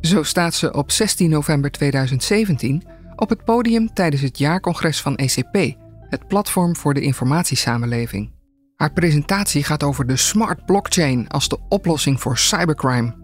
Zo 0.01 0.23
staat 0.23 0.53
ze 0.53 0.73
op 0.73 0.91
16 0.91 1.29
november 1.29 1.71
2017 1.71 2.83
op 3.15 3.29
het 3.29 3.43
podium 3.43 3.93
tijdens 3.93 4.21
het 4.21 4.37
jaarcongres 4.37 5.01
van 5.01 5.15
ECP, 5.15 5.75
het 6.09 6.27
platform 6.27 6.75
voor 6.75 6.93
de 6.93 7.01
informatiesamenleving. 7.01 8.31
Haar 8.75 8.93
presentatie 8.93 9.63
gaat 9.63 9.83
over 9.83 10.07
de 10.07 10.15
smart 10.15 10.65
blockchain 10.65 11.27
als 11.27 11.47
de 11.47 11.57
oplossing 11.69 12.21
voor 12.21 12.37
cybercrime. 12.37 13.19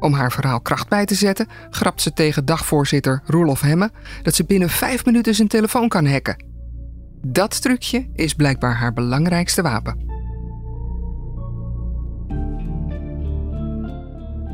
Om 0.00 0.12
haar 0.12 0.32
verhaal 0.32 0.60
kracht 0.60 0.88
bij 0.88 1.04
te 1.04 1.14
zetten, 1.14 1.46
grapt 1.70 2.02
ze 2.02 2.12
tegen 2.12 2.44
dagvoorzitter 2.44 3.22
Roelof 3.24 3.60
Hemme 3.60 3.90
dat 4.22 4.34
ze 4.34 4.44
binnen 4.44 4.70
vijf 4.70 5.04
minuten 5.04 5.34
zijn 5.34 5.48
telefoon 5.48 5.88
kan 5.88 6.06
hacken. 6.06 6.44
Dat 7.26 7.62
trucje 7.62 8.08
is 8.12 8.34
blijkbaar 8.34 8.76
haar 8.76 8.92
belangrijkste 8.92 9.62
wapen. 9.62 10.17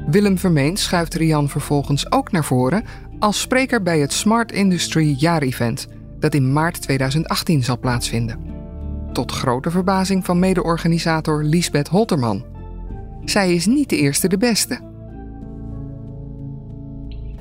Willem 0.06 0.38
Vermeend 0.38 0.78
schuift 0.78 1.14
Rian 1.14 1.49
vervolgens 1.49 2.12
ook 2.12 2.32
naar 2.32 2.44
voren 2.44 2.84
als 3.18 3.40
spreker 3.40 3.82
bij 3.82 3.99
het 3.99 4.12
Smart 4.12 4.52
Industry 4.52 5.14
Jaar-event 5.18 5.88
dat 6.18 6.34
in 6.34 6.52
maart 6.52 6.82
2018 6.82 7.62
zal 7.62 7.78
plaatsvinden. 7.78 8.38
Tot 9.12 9.32
grote 9.32 9.70
verbazing 9.70 10.25
van 10.25 10.38
mede-organisator 10.38 11.42
Lisbeth 11.42 11.88
Holterman. 11.88 12.44
Zij 13.25 13.54
is 13.54 13.66
niet 13.66 13.88
de 13.88 13.96
eerste 13.96 14.28
de 14.28 14.38
beste. 14.38 14.80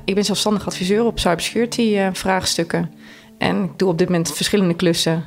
Ik 0.04 0.14
ben 0.14 0.24
zelfstandig 0.24 0.66
adviseur 0.66 1.04
op 1.04 1.18
cybersecurity 1.18 1.82
uh, 1.82 2.08
vraagstukken. 2.12 2.90
En 3.38 3.64
ik 3.64 3.78
doe 3.78 3.88
op 3.88 3.98
dit 3.98 4.08
moment 4.08 4.32
verschillende 4.32 4.74
klussen 4.74 5.24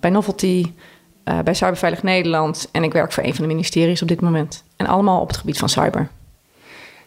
bij 0.00 0.10
Novelty, 0.10 0.72
uh, 1.24 1.38
bij 1.40 1.54
Cyberveilig 1.54 2.02
Nederland. 2.02 2.68
En 2.72 2.82
ik 2.82 2.92
werk 2.92 3.12
voor 3.12 3.24
een 3.24 3.34
van 3.34 3.42
de 3.42 3.50
ministeries 3.50 4.02
op 4.02 4.08
dit 4.08 4.20
moment. 4.20 4.64
En 4.76 4.86
allemaal 4.86 5.20
op 5.20 5.28
het 5.28 5.36
gebied 5.36 5.58
van 5.58 5.68
cyber. 5.68 6.10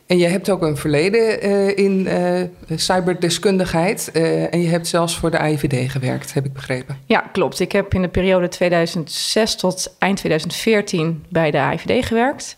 En 0.05 0.17
je 0.17 0.27
hebt 0.27 0.49
ook 0.49 0.61
een 0.61 0.77
verleden 0.77 1.47
uh, 1.47 1.77
in 1.77 2.07
uh, 2.07 2.41
cyberdeskundigheid. 2.77 4.09
Uh, 4.13 4.53
en 4.53 4.61
je 4.61 4.67
hebt 4.67 4.87
zelfs 4.87 5.17
voor 5.17 5.31
de 5.31 5.37
AIVD 5.37 5.91
gewerkt, 5.91 6.33
heb 6.33 6.45
ik 6.45 6.53
begrepen. 6.53 6.97
Ja, 7.05 7.19
klopt. 7.19 7.59
Ik 7.59 7.71
heb 7.71 7.93
in 7.93 8.01
de 8.01 8.07
periode 8.07 8.47
2006 8.47 9.55
tot 9.55 9.95
eind 9.99 10.17
2014 10.17 11.25
bij 11.29 11.51
de 11.51 11.59
AIVD 11.59 12.05
gewerkt. 12.05 12.55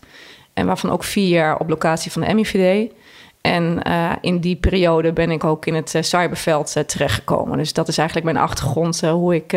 En 0.52 0.66
waarvan 0.66 0.90
ook 0.90 1.04
vier 1.04 1.28
jaar 1.28 1.58
op 1.58 1.68
locatie 1.68 2.12
van 2.12 2.22
de 2.22 2.34
MIVD. 2.34 2.92
En 3.40 3.82
in 4.20 4.38
die 4.38 4.56
periode 4.56 5.12
ben 5.12 5.30
ik 5.30 5.44
ook 5.44 5.66
in 5.66 5.74
het 5.74 5.94
cyberveld 6.00 6.82
terechtgekomen. 6.86 7.58
Dus 7.58 7.72
dat 7.72 7.88
is 7.88 7.98
eigenlijk 7.98 8.32
mijn 8.32 8.44
achtergrond, 8.44 9.00
hoe, 9.00 9.34
ik, 9.34 9.50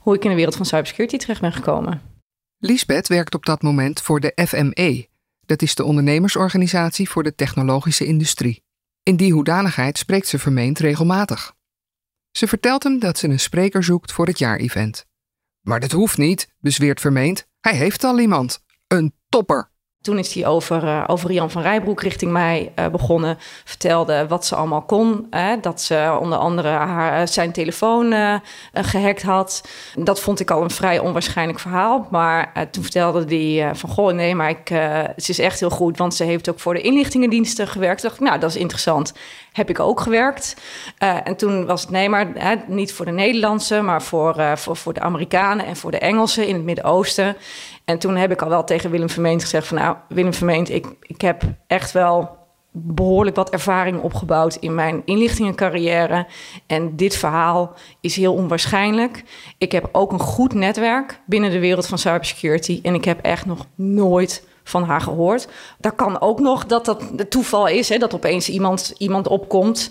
hoe 0.00 0.14
ik 0.14 0.24
in 0.24 0.30
de 0.30 0.36
wereld 0.36 0.56
van 0.56 0.66
cybersecurity 0.66 1.16
terecht 1.16 1.40
ben 1.40 1.52
gekomen. 1.52 2.00
Lisbeth 2.58 3.08
werkt 3.08 3.34
op 3.34 3.46
dat 3.46 3.62
moment 3.62 4.00
voor 4.00 4.20
de 4.20 4.32
FME, 4.46 5.06
dat 5.46 5.62
is 5.62 5.74
de 5.74 5.84
ondernemersorganisatie 5.84 7.08
voor 7.08 7.22
de 7.22 7.34
technologische 7.34 8.04
industrie. 8.04 8.64
In 9.02 9.16
die 9.16 9.32
hoedanigheid 9.32 9.98
spreekt 9.98 10.26
ze 10.26 10.38
Vermeend 10.38 10.78
regelmatig. 10.78 11.54
Ze 12.30 12.46
vertelt 12.46 12.82
hem 12.82 12.98
dat 12.98 13.18
ze 13.18 13.28
een 13.28 13.40
spreker 13.40 13.84
zoekt 13.84 14.12
voor 14.12 14.26
het 14.26 14.38
jaarevent. 14.38 15.06
Maar 15.60 15.80
dat 15.80 15.92
hoeft 15.92 16.18
niet, 16.18 16.54
bezweert 16.58 17.00
Vermeend. 17.00 17.48
Hij 17.60 17.76
heeft 17.76 18.04
al 18.04 18.18
iemand. 18.18 18.62
Een 18.86 19.14
topper. 19.28 19.71
Toen 20.02 20.18
is 20.18 20.34
hij 20.34 20.46
over, 20.46 20.84
uh, 20.84 21.04
over 21.06 21.32
Jan 21.32 21.50
van 21.50 21.62
Rijbroek 21.62 22.02
richting 22.02 22.32
mij 22.32 22.72
uh, 22.78 22.86
begonnen. 22.86 23.38
Vertelde 23.64 24.26
wat 24.28 24.46
ze 24.46 24.54
allemaal 24.54 24.82
kon. 24.82 25.26
Hè, 25.30 25.60
dat 25.60 25.80
ze 25.80 26.18
onder 26.20 26.38
andere 26.38 26.68
haar, 26.68 27.20
eh, 27.20 27.26
zijn 27.26 27.52
telefoon 27.52 28.40
gehackt 28.72 29.22
had. 29.22 29.68
Dat 29.94 30.20
vond 30.20 30.40
ik 30.40 30.50
al 30.50 30.62
een 30.62 30.70
vrij 30.70 30.98
onwaarschijnlijk 30.98 31.58
verhaal. 31.58 32.06
Maar 32.10 32.68
toen 32.70 32.82
vertelde 32.82 33.36
hij 33.36 33.74
van... 33.74 33.90
Goh, 33.90 34.12
nee, 34.12 34.34
maar 34.34 34.50
ik, 34.50 34.68
ze 35.16 35.30
is 35.30 35.38
echt 35.38 35.60
heel 35.60 35.70
goed. 35.70 35.98
Want 35.98 36.14
ze 36.14 36.24
heeft 36.24 36.50
ook 36.50 36.60
voor 36.60 36.74
de 36.74 36.80
inlichtingendiensten 36.80 37.68
gewerkt. 37.68 38.02
Dacht 38.02 38.14
ik, 38.14 38.20
nou, 38.20 38.38
dat 38.38 38.50
is 38.50 38.56
interessant. 38.56 39.12
Heb 39.52 39.68
ik 39.68 39.80
ook 39.80 40.00
gewerkt. 40.00 40.56
en 40.98 41.36
toen 41.36 41.66
was 41.66 41.80
het, 41.80 41.90
nee, 41.90 42.08
maar 42.08 42.32
hè, 42.34 42.54
niet 42.66 42.92
voor 42.92 43.04
de 43.04 43.10
Nederlandse... 43.10 43.80
maar 43.80 44.02
voor, 44.02 44.58
voor, 44.58 44.76
voor 44.76 44.92
de 44.92 45.00
Amerikanen 45.00 45.66
en 45.66 45.76
voor 45.76 45.90
de 45.90 45.98
Engelsen 45.98 46.46
in 46.46 46.54
het 46.54 46.64
Midden-Oosten. 46.64 47.36
En 47.84 47.98
toen 47.98 48.16
heb 48.16 48.30
ik 48.30 48.42
al 48.42 48.48
wel 48.48 48.64
tegen 48.64 48.90
Willem 48.90 49.10
Vermeend 49.10 49.42
gezegd 49.42 49.66
van... 49.66 49.78
nou, 49.78 49.96
Willem 50.08 50.34
Vermeend, 50.34 50.70
ik, 50.70 50.86
ik 51.00 51.20
heb 51.20 51.42
echt 51.66 51.92
wel 51.92 52.40
behoorlijk 52.72 53.36
wat 53.36 53.50
ervaring 53.50 54.00
opgebouwd 54.00 54.54
in 54.54 54.74
mijn 54.74 55.02
inlichtingencarrière. 55.04 56.26
En 56.66 56.96
dit 56.96 57.16
verhaal 57.16 57.74
is 58.00 58.16
heel 58.16 58.34
onwaarschijnlijk. 58.34 59.24
Ik 59.58 59.72
heb 59.72 59.88
ook 59.92 60.12
een 60.12 60.20
goed 60.20 60.54
netwerk 60.54 61.20
binnen 61.26 61.50
de 61.50 61.58
wereld 61.58 61.86
van 61.86 61.98
cybersecurity. 61.98 62.80
En 62.82 62.94
ik 62.94 63.04
heb 63.04 63.20
echt 63.20 63.46
nog 63.46 63.66
nooit 63.74 64.46
van 64.64 64.82
haar 64.82 65.00
gehoord. 65.00 65.48
Daar 65.78 65.92
kan 65.92 66.20
ook 66.20 66.40
nog 66.40 66.66
dat 66.66 66.84
dat 66.84 67.02
het 67.16 67.30
toeval 67.30 67.66
is, 67.66 67.88
hè, 67.88 67.98
dat 67.98 68.14
opeens 68.14 68.48
iemand, 68.48 68.94
iemand 68.98 69.28
opkomt. 69.28 69.90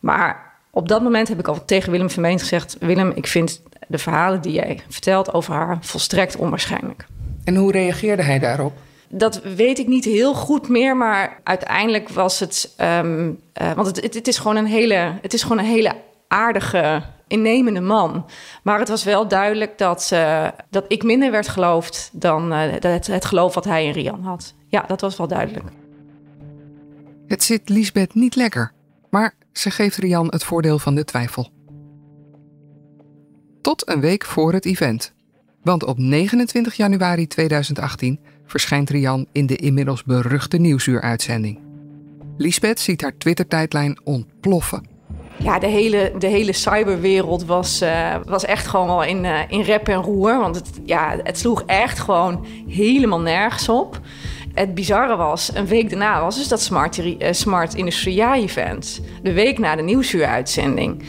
Maar 0.00 0.52
op 0.70 0.88
dat 0.88 1.02
moment 1.02 1.28
heb 1.28 1.38
ik 1.38 1.48
al 1.48 1.64
tegen 1.64 1.90
Willem 1.90 2.10
Vermeend 2.10 2.40
gezegd... 2.40 2.76
Willem, 2.80 3.12
ik 3.14 3.26
vind 3.26 3.62
de 3.88 3.98
verhalen 3.98 4.40
die 4.40 4.52
jij 4.52 4.80
vertelt 4.88 5.32
over 5.34 5.54
haar 5.54 5.78
volstrekt 5.80 6.36
onwaarschijnlijk. 6.36 7.06
En 7.44 7.56
hoe 7.56 7.72
reageerde 7.72 8.22
hij 8.22 8.38
daarop? 8.38 8.72
Dat 9.08 9.42
weet 9.42 9.78
ik 9.78 9.86
niet 9.86 10.04
heel 10.04 10.34
goed 10.34 10.68
meer, 10.68 10.96
maar 10.96 11.40
uiteindelijk 11.44 12.08
was 12.08 12.40
het. 12.40 12.74
Um, 12.80 13.40
uh, 13.62 13.72
want 13.72 13.86
het, 13.86 14.02
het, 14.02 14.14
het, 14.14 14.28
is 14.28 14.38
gewoon 14.38 14.56
een 14.56 14.66
hele, 14.66 15.12
het 15.22 15.34
is 15.34 15.42
gewoon 15.42 15.58
een 15.58 15.64
hele 15.64 15.92
aardige, 16.28 17.02
innemende 17.28 17.80
man. 17.80 18.26
Maar 18.62 18.78
het 18.78 18.88
was 18.88 19.04
wel 19.04 19.28
duidelijk 19.28 19.78
dat, 19.78 20.10
uh, 20.12 20.48
dat 20.70 20.84
ik 20.88 21.02
minder 21.02 21.30
werd 21.30 21.48
geloofd 21.48 22.10
dan 22.12 22.52
uh, 22.52 22.60
het, 22.80 23.24
geloof 23.24 23.54
wat 23.54 23.64
hij 23.64 23.84
in 23.84 23.92
Rian 23.92 24.22
had. 24.22 24.54
Ja, 24.68 24.84
dat 24.86 25.00
was 25.00 25.16
wel 25.16 25.28
duidelijk. 25.28 25.66
Het 27.26 27.42
zit 27.42 27.68
Lisbeth 27.68 28.14
niet 28.14 28.36
lekker, 28.36 28.72
maar 29.10 29.34
ze 29.52 29.70
geeft 29.70 29.96
Rian 29.96 30.26
het 30.26 30.44
voordeel 30.44 30.78
van 30.78 30.94
de 30.94 31.04
twijfel. 31.04 31.50
Tot 33.60 33.88
een 33.88 34.00
week 34.00 34.24
voor 34.24 34.52
het 34.52 34.64
event. 34.64 35.14
Want 35.62 35.84
op 35.84 35.98
29 35.98 36.74
januari 36.74 37.26
2018 37.26 38.20
verschijnt 38.46 38.90
Rian 38.90 39.26
in 39.32 39.46
de 39.46 39.56
inmiddels 39.56 40.04
beruchte 40.04 40.56
Nieuwsuur-uitzending. 40.56 41.60
Lisbeth 42.36 42.80
ziet 42.80 43.02
haar 43.02 43.16
Twitter-tijdlijn 43.16 44.00
ontploffen. 44.04 44.97
Ja, 45.42 45.58
de 45.58 45.66
hele, 45.66 46.12
de 46.18 46.26
hele 46.26 46.52
cyberwereld 46.52 47.44
was, 47.44 47.82
uh, 47.82 48.14
was 48.24 48.44
echt 48.44 48.66
gewoon 48.66 48.86
wel 48.86 49.04
in, 49.04 49.24
uh, 49.24 49.38
in 49.48 49.60
rep 49.60 49.88
en 49.88 50.02
roer. 50.02 50.38
Want 50.38 50.56
het, 50.56 50.70
ja, 50.84 51.16
het 51.22 51.38
sloeg 51.38 51.62
echt 51.66 51.98
gewoon 51.98 52.46
helemaal 52.68 53.20
nergens 53.20 53.68
op. 53.68 54.00
het 54.54 54.74
bizarre 54.74 55.16
was, 55.16 55.50
een 55.54 55.66
week 55.66 55.90
daarna 55.90 56.20
was 56.20 56.36
dus 56.36 56.48
dat 56.48 56.60
Smart, 56.60 57.02
Smart 57.30 57.74
Industria 57.74 58.34
Event. 58.34 59.00
De 59.22 59.32
week 59.32 59.58
na 59.58 59.76
de 59.76 59.82
nieuwsuuruitzending. 59.82 61.02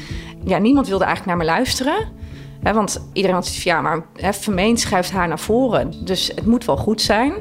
Ja, 0.45 0.57
niemand 0.57 0.87
wilde 0.87 1.03
eigenlijk 1.03 1.37
naar 1.37 1.47
me 1.47 1.53
luisteren. 1.53 2.17
Hè, 2.63 2.73
want 2.73 3.09
iedereen 3.13 3.35
had 3.35 3.45
zoiets 3.45 3.63
van, 3.63 3.71
ja, 3.71 3.81
maar 3.81 4.05
hè, 4.15 4.33
Vermeen 4.33 4.77
schuift 4.77 5.11
haar 5.11 5.27
naar 5.27 5.39
voren. 5.39 5.93
Dus 6.05 6.31
het 6.35 6.45
moet 6.45 6.65
wel 6.65 6.77
goed 6.77 7.01
zijn. 7.01 7.33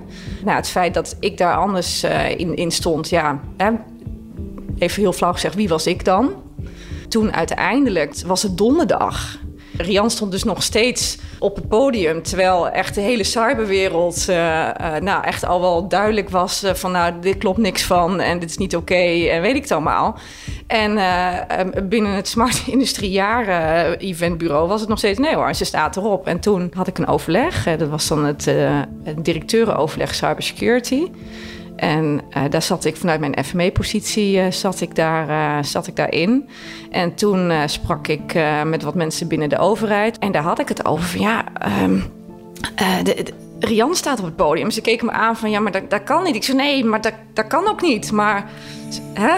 Nou, 0.45 0.57
het 0.57 0.69
feit 0.69 0.95
dat 0.95 1.17
ik 1.21 1.39
daar 1.39 1.57
anders 1.57 2.05
in, 2.37 2.57
in 2.57 2.71
stond, 2.71 3.09
ja... 3.09 3.41
Hè, 3.57 3.71
even 4.79 5.03
heel 5.03 5.13
flauw 5.13 5.33
gezegd, 5.33 5.55
wie 5.55 5.69
was 5.69 5.87
ik 5.87 6.05
dan? 6.05 6.33
Toen 7.09 7.33
uiteindelijk 7.33 8.15
was 8.27 8.43
het 8.43 8.59
donderdag. 8.59 9.39
Rian 9.77 10.11
stond 10.11 10.31
dus 10.31 10.45
nog 10.45 10.63
steeds 10.63 11.19
op 11.39 11.57
het 11.57 11.69
podium. 11.69 12.23
Terwijl 12.23 12.69
echt 12.69 12.95
de 12.95 13.01
hele 13.01 13.25
cyberwereld 13.25 14.27
uh, 14.31 14.37
uh, 14.37 14.97
nou, 15.01 15.25
echt 15.25 15.45
al 15.45 15.61
wel 15.61 15.89
duidelijk 15.89 16.31
was 16.31 16.65
uh, 16.65 16.75
van 16.75 16.93
nou, 16.93 17.13
dit 17.21 17.39
klopt 17.39 17.59
niks 17.59 17.83
van 17.83 18.21
en 18.21 18.39
dit 18.39 18.51
is 18.51 18.57
niet 18.57 18.77
oké 18.77 19.29
en 19.29 19.43
weet 19.43 19.55
ik 19.55 19.63
het 19.63 19.71
allemaal. 19.71 20.19
En 20.67 20.99
binnen 21.89 22.13
het 22.13 22.29
Smart 22.29 22.63
Industrie 22.67 23.11
Jaren 23.11 23.99
eventbureau 23.99 24.69
was 24.69 24.81
het 24.81 24.89
nog 24.89 24.99
steeds 24.99 25.19
nee 25.19 25.35
hoor, 25.35 25.55
ze 25.55 25.65
staat 25.65 25.97
erop. 25.97 26.27
En 26.27 26.41
toen 26.41 26.73
had 26.75 26.87
ik 26.87 26.99
een 26.99 27.07
overleg, 27.07 27.77
dat 27.77 27.89
was 27.89 28.09
dan 28.09 28.25
het 28.25 28.51
directeurenoverleg 29.17 30.15
cybersecurity. 30.15 31.11
En 31.79 32.21
uh, 32.37 32.43
daar 32.51 32.63
zat 32.63 32.85
ik 32.85 32.97
vanuit 32.97 33.21
mijn 33.21 33.45
FME-positie 33.45 34.37
uh, 34.37 34.51
zat, 34.51 34.81
ik 34.81 34.95
daar, 34.95 35.29
uh, 35.29 35.63
zat 35.63 35.87
ik 35.87 35.97
daarin. 35.97 36.49
En 36.91 37.15
toen 37.15 37.53
sprak 37.67 38.09
ik 38.09 38.39
met 38.65 38.83
wat 38.83 38.95
mensen 38.95 39.29
binnen 39.29 39.49
de 39.49 39.59
overheid. 39.59 40.19
En 40.19 40.33
daar 40.33 40.43
had 40.43 40.59
ik 40.59 40.69
het 40.69 40.85
over 40.85 41.05
van 41.05 41.21
ja, 41.21 41.45
um, 41.83 42.05
de, 43.03 43.33
Rian 43.59 43.95
staat 43.95 44.19
op 44.19 44.25
het 44.25 44.37
podium. 44.37 44.71
Ze 44.71 44.81
keken 44.81 45.07
me 45.07 45.13
aan 45.13 45.37
van 45.37 45.51
ja, 45.51 45.61
maar 45.61 45.73
dat, 45.73 45.91
dat 45.91 46.03
kan 46.03 46.25
niet. 46.25 46.35
Ik 46.35 46.45
zei 46.45 46.57
nee, 46.57 46.85
maar 46.85 47.01
dat, 47.01 47.15
dat 47.33 47.47
kan 47.47 47.69
ook 47.69 47.83
niet. 47.83 48.13
Maar 48.13 48.51
hè? 49.15 49.35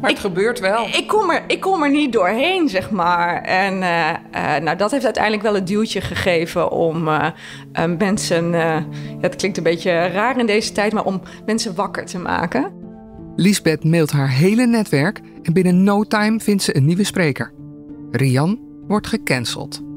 Maar 0.00 0.10
het 0.10 0.18
ik, 0.18 0.24
gebeurt 0.24 0.60
wel. 0.60 0.86
Ik 0.86 1.06
kom, 1.06 1.30
er, 1.30 1.44
ik 1.46 1.60
kom 1.60 1.82
er 1.82 1.90
niet 1.90 2.12
doorheen, 2.12 2.68
zeg 2.68 2.90
maar. 2.90 3.42
En 3.42 3.74
uh, 3.74 4.08
uh, 4.34 4.56
nou, 4.56 4.76
dat 4.76 4.90
heeft 4.90 5.04
uiteindelijk 5.04 5.42
wel 5.42 5.54
het 5.54 5.66
duwtje 5.66 6.00
gegeven 6.00 6.70
om 6.70 7.08
uh, 7.08 7.30
mensen... 7.98 8.52
het 9.20 9.36
klinkt 9.36 9.56
een 9.56 9.62
beetje 9.62 10.06
raar 10.06 10.38
in 10.38 10.46
deze 10.46 10.72
tijd, 10.72 10.92
maar 10.92 11.04
om 11.04 11.22
mensen 11.46 11.74
wakker 11.74 12.06
te 12.06 12.18
maken. 12.18 12.72
Lisbeth 13.36 13.84
mailt 13.84 14.10
haar 14.10 14.30
hele 14.30 14.66
netwerk 14.66 15.20
en 15.42 15.52
binnen 15.52 15.82
no 15.82 16.04
time 16.04 16.40
vindt 16.40 16.62
ze 16.62 16.76
een 16.76 16.84
nieuwe 16.84 17.04
spreker. 17.04 17.52
Rian 18.10 18.58
wordt 18.86 19.06
gecanceld. 19.06 19.87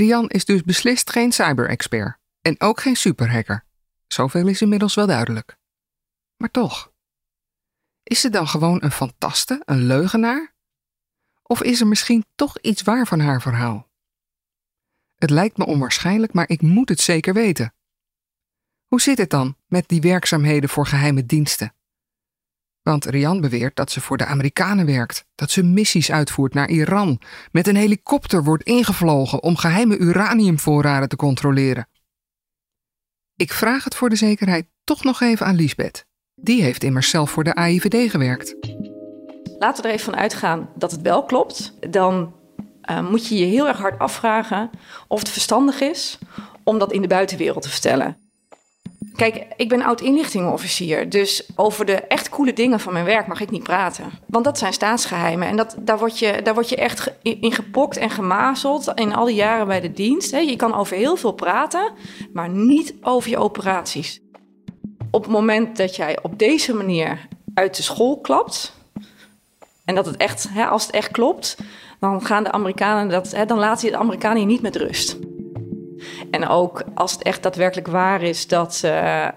Rian 0.00 0.28
is 0.28 0.44
dus 0.44 0.62
beslist 0.62 1.10
geen 1.10 1.32
cyber-expert 1.32 2.18
en 2.40 2.60
ook 2.60 2.80
geen 2.80 2.96
superhacker. 2.96 3.64
Zoveel 4.06 4.48
is 4.48 4.62
inmiddels 4.62 4.94
wel 4.94 5.06
duidelijk. 5.06 5.56
Maar 6.36 6.50
toch. 6.50 6.92
Is 8.02 8.20
ze 8.20 8.30
dan 8.30 8.48
gewoon 8.48 8.82
een 8.82 8.90
fantaste, 8.90 9.62
een 9.64 9.86
leugenaar? 9.86 10.54
Of 11.42 11.62
is 11.62 11.80
er 11.80 11.86
misschien 11.86 12.24
toch 12.34 12.58
iets 12.58 12.82
waar 12.82 13.06
van 13.06 13.20
haar 13.20 13.42
verhaal? 13.42 13.88
Het 15.14 15.30
lijkt 15.30 15.56
me 15.56 15.66
onwaarschijnlijk, 15.66 16.32
maar 16.32 16.48
ik 16.48 16.62
moet 16.62 16.88
het 16.88 17.00
zeker 17.00 17.34
weten. 17.34 17.74
Hoe 18.86 19.00
zit 19.00 19.18
het 19.18 19.30
dan 19.30 19.56
met 19.66 19.88
die 19.88 20.00
werkzaamheden 20.00 20.68
voor 20.68 20.86
geheime 20.86 21.26
diensten? 21.26 21.74
Want 22.82 23.04
Rian 23.04 23.40
beweert 23.40 23.76
dat 23.76 23.90
ze 23.90 24.00
voor 24.00 24.16
de 24.16 24.26
Amerikanen 24.26 24.86
werkt, 24.86 25.24
dat 25.34 25.50
ze 25.50 25.62
missies 25.62 26.12
uitvoert 26.12 26.54
naar 26.54 26.68
Iran, 26.68 27.20
met 27.52 27.66
een 27.66 27.76
helikopter 27.76 28.44
wordt 28.44 28.62
ingevlogen 28.62 29.42
om 29.42 29.56
geheime 29.56 29.98
uraniumvoorraden 29.98 31.08
te 31.08 31.16
controleren. 31.16 31.88
Ik 33.36 33.52
vraag 33.52 33.84
het 33.84 33.94
voor 33.94 34.08
de 34.08 34.16
zekerheid 34.16 34.66
toch 34.84 35.04
nog 35.04 35.20
even 35.20 35.46
aan 35.46 35.54
Lisbeth. 35.54 36.06
Die 36.34 36.62
heeft 36.62 36.84
immers 36.84 37.10
zelf 37.10 37.30
voor 37.30 37.44
de 37.44 37.54
AIVD 37.54 38.10
gewerkt. 38.10 38.56
Laten 39.58 39.82
we 39.82 39.88
er 39.88 39.94
even 39.94 40.12
van 40.12 40.20
uitgaan 40.20 40.68
dat 40.76 40.90
het 40.90 41.00
wel 41.00 41.24
klopt. 41.24 41.74
Dan 41.90 42.34
uh, 42.90 43.10
moet 43.10 43.28
je 43.28 43.38
je 43.38 43.44
heel 43.44 43.68
erg 43.68 43.78
hard 43.78 43.98
afvragen 43.98 44.70
of 45.08 45.18
het 45.18 45.28
verstandig 45.28 45.80
is 45.80 46.18
om 46.64 46.78
dat 46.78 46.92
in 46.92 47.02
de 47.02 47.08
buitenwereld 47.08 47.62
te 47.62 47.70
vertellen. 47.70 48.19
Kijk, 49.16 49.46
ik 49.56 49.68
ben 49.68 49.82
oud-inlichtingenofficier, 49.82 51.08
dus 51.08 51.48
over 51.56 51.84
de 51.84 51.94
echt 51.94 52.28
coole 52.28 52.52
dingen 52.52 52.80
van 52.80 52.92
mijn 52.92 53.04
werk 53.04 53.26
mag 53.26 53.40
ik 53.40 53.50
niet 53.50 53.62
praten. 53.62 54.10
Want 54.26 54.44
dat 54.44 54.58
zijn 54.58 54.72
staatsgeheimen 54.72 55.48
en 55.48 55.56
dat, 55.56 55.76
daar, 55.78 55.98
word 55.98 56.18
je, 56.18 56.40
daar 56.42 56.54
word 56.54 56.68
je 56.68 56.76
echt 56.76 57.12
in 57.22 57.52
gepokt 57.52 57.96
en 57.96 58.10
gemazeld 58.10 58.92
in 58.94 59.14
al 59.14 59.24
die 59.24 59.34
jaren 59.34 59.66
bij 59.66 59.80
de 59.80 59.92
dienst. 59.92 60.30
Je 60.30 60.56
kan 60.56 60.74
over 60.74 60.96
heel 60.96 61.16
veel 61.16 61.32
praten, 61.32 61.92
maar 62.32 62.48
niet 62.48 62.94
over 63.02 63.30
je 63.30 63.38
operaties. 63.38 64.20
Op 65.10 65.22
het 65.22 65.32
moment 65.32 65.76
dat 65.76 65.96
jij 65.96 66.18
op 66.22 66.38
deze 66.38 66.74
manier 66.74 67.28
uit 67.54 67.76
de 67.76 67.82
school 67.82 68.20
klapt, 68.20 68.72
en 69.84 69.94
dat 69.94 70.06
het 70.06 70.16
echt, 70.16 70.48
als 70.70 70.86
het 70.86 70.94
echt 70.94 71.10
klopt, 71.10 71.56
dan 72.00 72.24
gaan 72.24 72.44
de 72.44 72.52
Amerikanen 72.52 73.08
dat, 73.08 73.48
dan 73.48 73.58
laten 73.58 73.86
je 73.86 73.92
de 73.92 74.00
Amerikanen 74.00 74.40
je 74.40 74.46
niet 74.46 74.62
met 74.62 74.76
rust. 74.76 75.16
En 76.30 76.48
ook 76.48 76.82
als 76.94 77.12
het 77.12 77.22
echt 77.22 77.42
daadwerkelijk 77.42 77.88
waar 77.88 78.22
is 78.22 78.46
dat, 78.46 78.82
uh, 78.84 79.28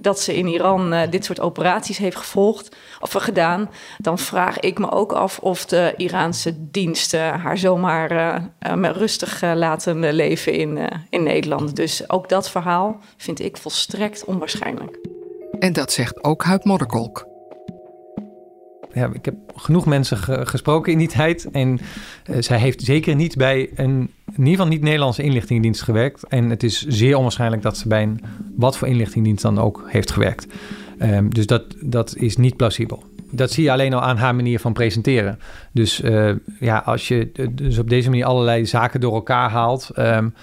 dat 0.00 0.20
ze 0.20 0.36
in 0.36 0.46
Iran 0.46 0.92
uh, 0.92 1.02
dit 1.10 1.24
soort 1.24 1.40
operaties 1.40 1.98
heeft 1.98 2.16
gevolgd 2.16 2.76
of 3.00 3.12
gedaan, 3.12 3.70
dan 3.98 4.18
vraag 4.18 4.60
ik 4.60 4.78
me 4.78 4.90
ook 4.90 5.12
af 5.12 5.38
of 5.38 5.64
de 5.64 5.94
Iraanse 5.96 6.70
diensten 6.70 7.38
haar 7.38 7.58
zomaar 7.58 8.12
uh, 8.12 8.90
rustig 8.92 9.42
laten 9.54 10.12
leven 10.12 10.52
in, 10.52 10.78
in 11.08 11.22
Nederland. 11.22 11.76
Dus 11.76 12.10
ook 12.10 12.28
dat 12.28 12.50
verhaal 12.50 12.98
vind 13.16 13.40
ik 13.40 13.56
volstrekt 13.56 14.24
onwaarschijnlijk. 14.24 14.98
En 15.58 15.72
dat 15.72 15.92
zegt 15.92 16.24
ook 16.24 16.44
Huip 16.44 16.64
Modderkolk 16.64 17.29
ja, 18.92 19.10
ik 19.12 19.24
heb 19.24 19.34
genoeg 19.54 19.86
mensen 19.86 20.46
gesproken 20.46 20.92
in 20.92 20.98
die 20.98 21.08
tijd. 21.08 21.48
En 21.50 21.80
uh, 22.30 22.36
zij 22.40 22.58
heeft 22.58 22.82
zeker 22.82 23.14
niet 23.14 23.36
bij 23.36 23.70
een, 23.74 24.10
in 24.26 24.38
ieder 24.38 24.50
geval 24.50 24.66
niet 24.66 24.82
Nederlandse 24.82 25.22
inlichtingendienst 25.22 25.82
gewerkt. 25.82 26.26
En 26.28 26.50
het 26.50 26.62
is 26.62 26.86
zeer 26.86 27.16
onwaarschijnlijk 27.16 27.62
dat 27.62 27.76
ze 27.76 27.88
bij 27.88 28.02
een 28.02 28.20
wat 28.56 28.76
voor 28.76 28.88
inlichtingendienst 28.88 29.42
dan 29.42 29.58
ook 29.58 29.84
heeft 29.86 30.10
gewerkt. 30.10 30.46
Um, 31.02 31.34
dus 31.34 31.46
dat, 31.46 31.64
dat 31.80 32.16
is 32.16 32.36
niet 32.36 32.56
plausibel. 32.56 33.04
Dat 33.30 33.50
zie 33.50 33.64
je 33.64 33.72
alleen 33.72 33.94
al 33.94 34.02
aan 34.02 34.16
haar 34.16 34.34
manier 34.34 34.60
van 34.60 34.72
presenteren. 34.72 35.38
Dus 35.72 36.00
uh, 36.00 36.30
ja, 36.60 36.78
als 36.78 37.08
je 37.08 37.30
dus 37.52 37.78
op 37.78 37.88
deze 37.88 38.08
manier 38.08 38.24
allerlei 38.24 38.66
zaken 38.66 39.00
door 39.00 39.14
elkaar 39.14 39.50
haalt. 39.50 39.90
Um, 39.98 40.34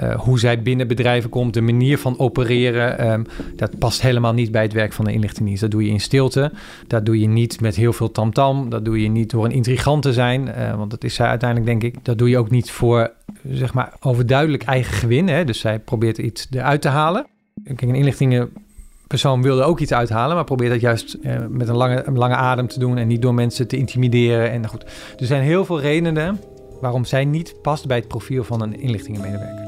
uh, 0.00 0.14
hoe 0.20 0.38
zij 0.38 0.62
binnen 0.62 0.88
bedrijven 0.88 1.30
komt, 1.30 1.54
de 1.54 1.60
manier 1.60 1.98
van 1.98 2.18
opereren. 2.18 3.10
Um, 3.10 3.26
dat 3.56 3.78
past 3.78 4.02
helemaal 4.02 4.32
niet 4.32 4.50
bij 4.50 4.62
het 4.62 4.72
werk 4.72 4.92
van 4.92 5.04
de 5.04 5.12
inlichtingendienst. 5.12 5.62
Dat 5.62 5.70
doe 5.70 5.84
je 5.84 5.90
in 5.90 6.00
stilte. 6.00 6.52
Dat 6.86 7.06
doe 7.06 7.20
je 7.20 7.28
niet 7.28 7.60
met 7.60 7.76
heel 7.76 7.92
veel 7.92 8.10
tamtam. 8.10 8.60
-tam. 8.60 8.70
Dat 8.70 8.84
doe 8.84 9.02
je 9.02 9.08
niet 9.08 9.30
door 9.30 9.44
een 9.44 9.50
intrigant 9.50 10.02
te 10.02 10.12
zijn. 10.12 10.54
Want 10.76 10.90
dat 10.90 11.04
is 11.04 11.14
zij 11.14 11.26
uiteindelijk, 11.26 11.70
denk 11.70 11.94
ik. 11.94 12.04
Dat 12.04 12.18
doe 12.18 12.28
je 12.28 12.38
ook 12.38 12.50
niet 12.50 12.70
voor, 12.70 13.12
zeg 13.50 13.74
maar, 13.74 13.92
overduidelijk 14.00 14.62
eigen 14.62 14.92
gewin. 14.92 15.28
Hè? 15.28 15.44
Dus 15.44 15.60
zij 15.60 15.78
probeert 15.78 16.18
iets 16.18 16.46
eruit 16.50 16.80
te 16.80 16.88
halen. 16.88 17.26
Kijk, 17.64 17.82
een 17.82 18.54
inlichtingenpersoon 19.06 19.42
wilde 19.42 19.62
ook 19.62 19.80
iets 19.80 19.92
uithalen, 19.92 20.34
maar 20.34 20.44
probeert 20.44 20.70
dat 20.70 20.80
juist 20.80 21.16
uh, 21.20 21.36
met 21.48 21.68
een 21.68 21.76
lange, 21.76 22.06
een 22.06 22.18
lange 22.18 22.34
adem 22.34 22.66
te 22.66 22.78
doen 22.78 22.98
en 22.98 23.06
niet 23.06 23.22
door 23.22 23.34
mensen 23.34 23.68
te 23.68 23.76
intimideren. 23.76 24.50
En 24.50 24.68
goed, 24.68 24.84
er 25.18 25.26
zijn 25.26 25.42
heel 25.42 25.64
veel 25.64 25.80
redenen 25.80 26.40
waarom 26.80 27.04
zij 27.04 27.24
niet 27.24 27.62
past 27.62 27.86
bij 27.86 27.96
het 27.96 28.08
profiel 28.08 28.44
van 28.44 28.62
een 28.62 28.80
inlichtingenmedewerker. 28.80 29.64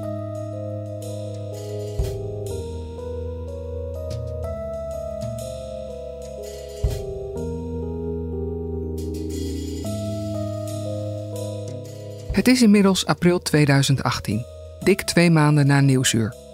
Het 12.33 12.49
is 12.49 12.63
inmiddels 12.63 13.07
april 13.07 13.39
2018, 13.39 14.45
dik 14.81 15.03
twee 15.03 15.31
maanden 15.31 15.67
na 15.67 15.81
Nieuwsuur. 15.81 16.48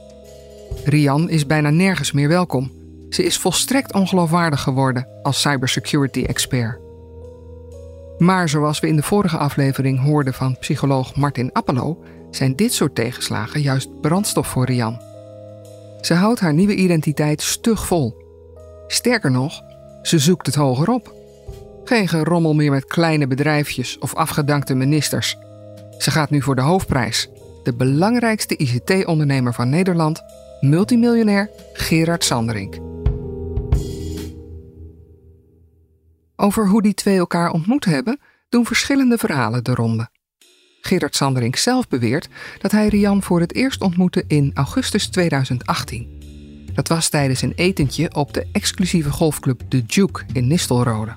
Rian 0.85 1.31
is 1.31 1.47
bijna 1.47 1.70
nergens 1.70 2.12
meer 2.12 2.29
welkom. 2.29 2.73
Ze 3.09 3.25
is 3.25 3.38
volstrekt 3.38 3.92
ongeloofwaardig 3.92 4.61
geworden 4.61 5.09
als 5.23 5.40
cybersecurity-expert. 5.40 6.81
Maar 8.18 8.49
zoals 8.49 8.81
we 8.81 8.87
in 8.87 8.97
de 8.97 9.03
vorige 9.03 9.37
aflevering 9.37 10.01
hoorden 10.01 10.35
van 10.35 10.59
psycholoog 10.59 11.16
Martin 11.16 11.53
Appelo, 11.53 12.05
zijn 12.31 12.57
dit 12.57 12.73
soort 12.73 12.94
tegenslagen 12.94 13.61
juist 13.61 14.01
brandstof 14.01 14.47
voor 14.47 14.64
Rian. 14.64 15.01
Ze 16.01 16.14
houdt 16.14 16.40
haar 16.40 16.55
nieuwe 16.55 16.75
identiteit 16.75 17.42
stug 17.42 17.87
vol. 17.87 18.16
Sterker 18.87 19.31
nog, 19.31 19.62
ze 20.03 20.18
zoekt 20.18 20.47
het 20.47 20.55
hoger 20.55 20.88
op. 20.88 21.14
Geen 21.85 22.09
gerommel 22.09 22.55
meer 22.55 22.70
met 22.70 22.85
kleine 22.85 23.27
bedrijfjes 23.27 23.99
of 23.99 24.14
afgedankte 24.14 24.75
ministers. 24.75 25.37
Ze 25.99 26.11
gaat 26.11 26.31
nu 26.31 26.42
voor 26.42 26.55
de 26.55 26.62
hoofdprijs. 26.62 27.29
De 27.62 27.75
belangrijkste 27.75 28.57
ICT-ondernemer 28.57 29.55
van 29.55 29.68
Nederland, 29.68 30.23
multimiljonair 30.64 31.50
Gerard 31.72 32.24
Sanderink. 32.24 32.79
Over 36.37 36.68
hoe 36.68 36.83
die 36.83 36.94
twee 36.94 37.18
elkaar 37.18 37.50
ontmoet 37.50 37.85
hebben, 37.85 38.20
doen 38.48 38.66
verschillende 38.66 39.18
verhalen 39.18 39.64
de 39.64 39.74
ronde. 39.74 40.09
Gerard 40.81 41.16
Sanderink 41.16 41.57
zelf 41.57 41.88
beweert 41.88 42.29
dat 42.59 42.70
hij 42.70 42.88
Rian 42.88 43.22
voor 43.22 43.40
het 43.40 43.55
eerst 43.55 43.81
ontmoette 43.81 44.24
in 44.27 44.50
augustus 44.55 45.09
2018. 45.09 46.22
Dat 46.74 46.88
was 46.88 47.09
tijdens 47.09 47.42
een 47.42 47.53
etentje 47.57 48.14
op 48.14 48.35
de 48.35 48.46
exclusieve 48.53 49.11
golfclub 49.11 49.62
The 49.68 49.87
Duke 49.87 50.22
in 50.33 50.46
Nistelrode. 50.46 51.16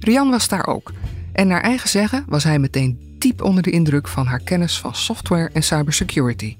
Rian 0.00 0.30
was 0.30 0.48
daar 0.48 0.66
ook 0.66 0.92
en 1.32 1.46
naar 1.46 1.60
eigen 1.60 1.88
zeggen 1.88 2.24
was 2.28 2.44
hij 2.44 2.58
meteen 2.58 3.16
diep 3.18 3.42
onder 3.42 3.62
de 3.62 3.70
indruk 3.70 4.08
van 4.08 4.26
haar 4.26 4.42
kennis 4.42 4.78
van 4.78 4.94
software 4.94 5.50
en 5.52 5.62
cybersecurity. 5.62 6.56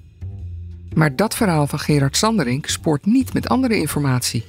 Maar 0.97 1.17
dat 1.17 1.35
verhaal 1.35 1.67
van 1.67 1.79
Gerard 1.79 2.17
Sanderink 2.17 2.67
spoort 2.67 3.07
niet 3.07 3.33
met 3.33 3.49
andere 3.49 3.77
informatie. 3.77 4.45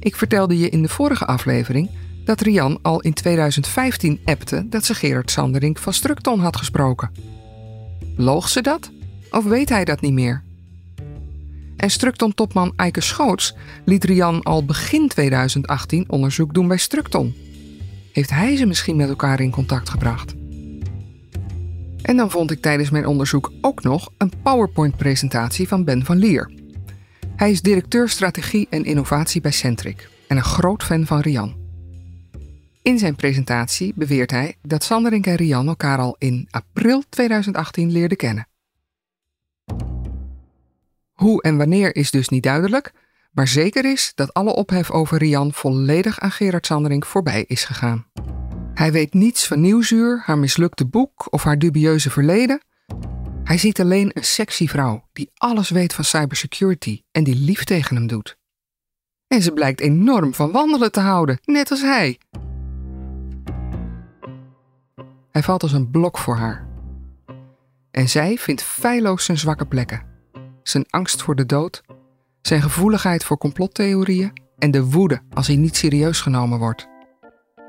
Ik 0.00 0.16
vertelde 0.16 0.58
je 0.58 0.68
in 0.68 0.82
de 0.82 0.88
vorige 0.88 1.26
aflevering 1.26 1.90
dat 2.24 2.40
Rian 2.40 2.78
al 2.82 3.00
in 3.00 3.12
2015 3.12 4.20
appte 4.24 4.68
dat 4.68 4.84
ze 4.84 4.94
Gerard 4.94 5.30
Sanderink 5.30 5.78
van 5.78 5.92
Structon 5.92 6.40
had 6.40 6.56
gesproken. 6.56 7.10
Loog 8.16 8.48
ze 8.48 8.60
dat? 8.60 8.90
Of 9.30 9.44
weet 9.44 9.68
hij 9.68 9.84
dat 9.84 10.00
niet 10.00 10.12
meer? 10.12 10.42
En 11.76 11.90
Structon-topman 11.90 12.72
Eike 12.76 13.00
Schoots 13.00 13.54
liet 13.84 14.04
Rian 14.04 14.42
al 14.42 14.64
begin 14.64 15.08
2018 15.08 16.04
onderzoek 16.08 16.54
doen 16.54 16.68
bij 16.68 16.76
Structon. 16.76 17.34
Heeft 18.12 18.30
hij 18.30 18.56
ze 18.56 18.66
misschien 18.66 18.96
met 18.96 19.08
elkaar 19.08 19.40
in 19.40 19.50
contact 19.50 19.88
gebracht? 19.88 20.34
En 22.02 22.16
dan 22.16 22.30
vond 22.30 22.50
ik 22.50 22.60
tijdens 22.60 22.90
mijn 22.90 23.06
onderzoek 23.06 23.52
ook 23.60 23.82
nog 23.82 24.12
een 24.18 24.32
PowerPoint-presentatie 24.42 25.68
van 25.68 25.84
Ben 25.84 26.04
van 26.04 26.16
Lier. 26.16 26.50
Hij 27.36 27.50
is 27.50 27.62
directeur 27.62 28.08
strategie 28.08 28.66
en 28.70 28.84
innovatie 28.84 29.40
bij 29.40 29.50
Centric 29.50 30.08
en 30.28 30.36
een 30.36 30.42
groot 30.42 30.82
fan 30.82 31.06
van 31.06 31.20
Rian. 31.20 31.60
In 32.82 32.98
zijn 32.98 33.16
presentatie 33.16 33.92
beweert 33.96 34.30
hij 34.30 34.56
dat 34.62 34.84
Sanderink 34.84 35.26
en 35.26 35.34
Rian 35.34 35.68
elkaar 35.68 35.98
al 35.98 36.16
in 36.18 36.48
april 36.50 37.02
2018 37.08 37.90
leerden 37.90 38.16
kennen. 38.16 38.48
Hoe 41.12 41.42
en 41.42 41.56
wanneer 41.56 41.96
is 41.96 42.10
dus 42.10 42.28
niet 42.28 42.42
duidelijk, 42.42 42.92
maar 43.32 43.48
zeker 43.48 43.84
is 43.84 44.12
dat 44.14 44.34
alle 44.34 44.54
ophef 44.54 44.90
over 44.90 45.18
Rian 45.18 45.52
volledig 45.52 46.20
aan 46.20 46.30
Gerard 46.30 46.66
Sanderink 46.66 47.06
voorbij 47.06 47.44
is 47.46 47.64
gegaan. 47.64 48.06
Hij 48.82 48.92
weet 48.92 49.14
niets 49.14 49.46
van 49.46 49.60
Nieuwsuur, 49.60 50.22
haar 50.24 50.38
mislukte 50.38 50.86
boek 50.86 51.32
of 51.32 51.42
haar 51.42 51.58
dubieuze 51.58 52.10
verleden. 52.10 52.60
Hij 53.44 53.58
ziet 53.58 53.80
alleen 53.80 54.10
een 54.14 54.24
sexy 54.24 54.68
vrouw 54.68 55.08
die 55.12 55.30
alles 55.34 55.70
weet 55.70 55.94
van 55.94 56.04
cybersecurity 56.04 57.02
en 57.12 57.24
die 57.24 57.34
lief 57.34 57.64
tegen 57.64 57.96
hem 57.96 58.06
doet. 58.06 58.38
En 59.26 59.42
ze 59.42 59.52
blijkt 59.52 59.80
enorm 59.80 60.34
van 60.34 60.52
wandelen 60.52 60.92
te 60.92 61.00
houden, 61.00 61.38
net 61.44 61.70
als 61.70 61.80
hij. 61.80 62.18
Hij 65.30 65.42
valt 65.42 65.62
als 65.62 65.72
een 65.72 65.90
blok 65.90 66.18
voor 66.18 66.36
haar. 66.36 66.68
En 67.90 68.08
zij 68.08 68.36
vindt 68.36 68.62
feilloos 68.62 69.24
zijn 69.24 69.38
zwakke 69.38 69.66
plekken. 69.66 70.02
Zijn 70.62 70.86
angst 70.90 71.22
voor 71.22 71.34
de 71.34 71.46
dood, 71.46 71.82
zijn 72.40 72.62
gevoeligheid 72.62 73.24
voor 73.24 73.38
complottheorieën 73.38 74.32
en 74.58 74.70
de 74.70 74.84
woede 74.84 75.20
als 75.30 75.46
hij 75.46 75.56
niet 75.56 75.76
serieus 75.76 76.20
genomen 76.20 76.58
wordt. 76.58 76.91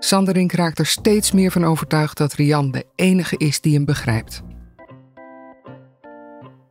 Sanderink 0.03 0.51
raakt 0.51 0.79
er 0.79 0.85
steeds 0.85 1.31
meer 1.31 1.51
van 1.51 1.63
overtuigd 1.63 2.17
dat 2.17 2.33
Rian 2.33 2.71
de 2.71 2.85
enige 2.95 3.37
is 3.37 3.61
die 3.61 3.73
hem 3.73 3.85
begrijpt. 3.85 4.41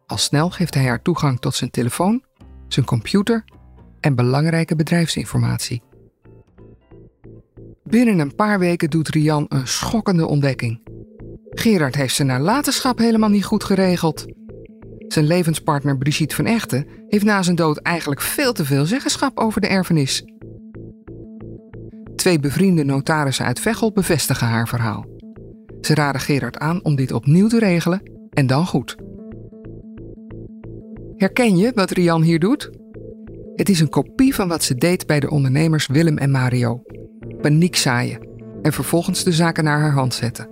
Al 0.07 0.16
snel 0.16 0.51
geeft 0.51 0.75
hij 0.75 0.85
haar 0.85 1.03
toegang 1.03 1.40
tot 1.40 1.55
zijn 1.55 1.71
telefoon, 1.71 2.25
zijn 2.68 2.87
computer 2.87 3.45
en 4.01 4.14
belangrijke 4.14 4.77
bedrijfsinformatie. 4.77 5.83
Binnen 7.85 8.18
een 8.18 8.35
paar 8.35 8.59
weken 8.59 8.90
doet 8.90 9.09
Rian 9.09 9.47
een 9.49 9.68
schokkende 9.68 10.27
ontdekking. 10.27 10.81
Gerard 11.51 11.95
heeft 11.95 12.14
zijn 12.14 12.29
nalatenschap 12.29 12.99
helemaal 12.99 13.31
niet 13.31 13.45
goed 13.45 13.64
geregeld. 13.64 14.25
Zijn 15.09 15.27
levenspartner 15.27 15.99
Brigitte 15.99 16.35
van 16.35 16.47
Echten 16.47 16.87
heeft 17.09 17.25
na 17.25 17.42
zijn 17.42 17.57
dood 17.57 17.79
eigenlijk 17.79 18.21
veel 18.21 18.53
te 18.53 18.64
veel 18.64 18.87
zeggenschap 18.87 19.38
over 19.38 19.61
de 19.61 19.66
erfenis. 19.66 20.25
Twee 22.23 22.41
bevriende 22.41 22.85
notarissen 22.85 23.45
uit 23.45 23.61
Veghel 23.61 23.93
bevestigen 23.93 24.47
haar 24.47 24.69
verhaal. 24.69 25.07
Ze 25.81 25.95
raden 25.95 26.21
Gerard 26.21 26.59
aan 26.59 26.85
om 26.85 26.95
dit 26.95 27.13
opnieuw 27.13 27.49
te 27.49 27.59
regelen 27.59 28.03
en 28.31 28.47
dan 28.47 28.67
goed. 28.67 28.97
Herken 31.17 31.57
je 31.57 31.73
wat 31.75 31.91
Rian 31.91 32.23
hier 32.23 32.39
doet? 32.39 32.71
Het 33.55 33.69
is 33.69 33.81
een 33.81 33.89
kopie 33.89 34.35
van 34.35 34.49
wat 34.49 34.63
ze 34.63 34.75
deed 34.75 35.07
bij 35.07 35.21
de 35.21 35.31
ondernemers 35.31 35.87
Willem 35.87 36.19
en 36.19 36.31
Mario. 36.31 36.83
Paniek 37.41 37.77
zaaien 37.77 38.29
en 38.63 38.73
vervolgens 38.73 39.25
de 39.25 39.33
zaken 39.33 39.65
naar 39.65 39.81
haar 39.81 39.93
hand 39.93 40.15
zetten. 40.15 40.49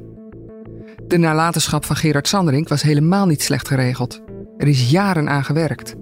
De 1.06 1.16
nalatenschap 1.16 1.84
van 1.84 1.96
Gerard 1.96 2.28
Sanderink 2.28 2.68
was 2.68 2.82
helemaal 2.82 3.26
niet 3.26 3.42
slecht 3.42 3.68
geregeld. 3.68 4.20
Er 4.56 4.68
is 4.68 4.90
jaren 4.90 5.28
aan 5.28 5.44
gewerkt. 5.44 5.94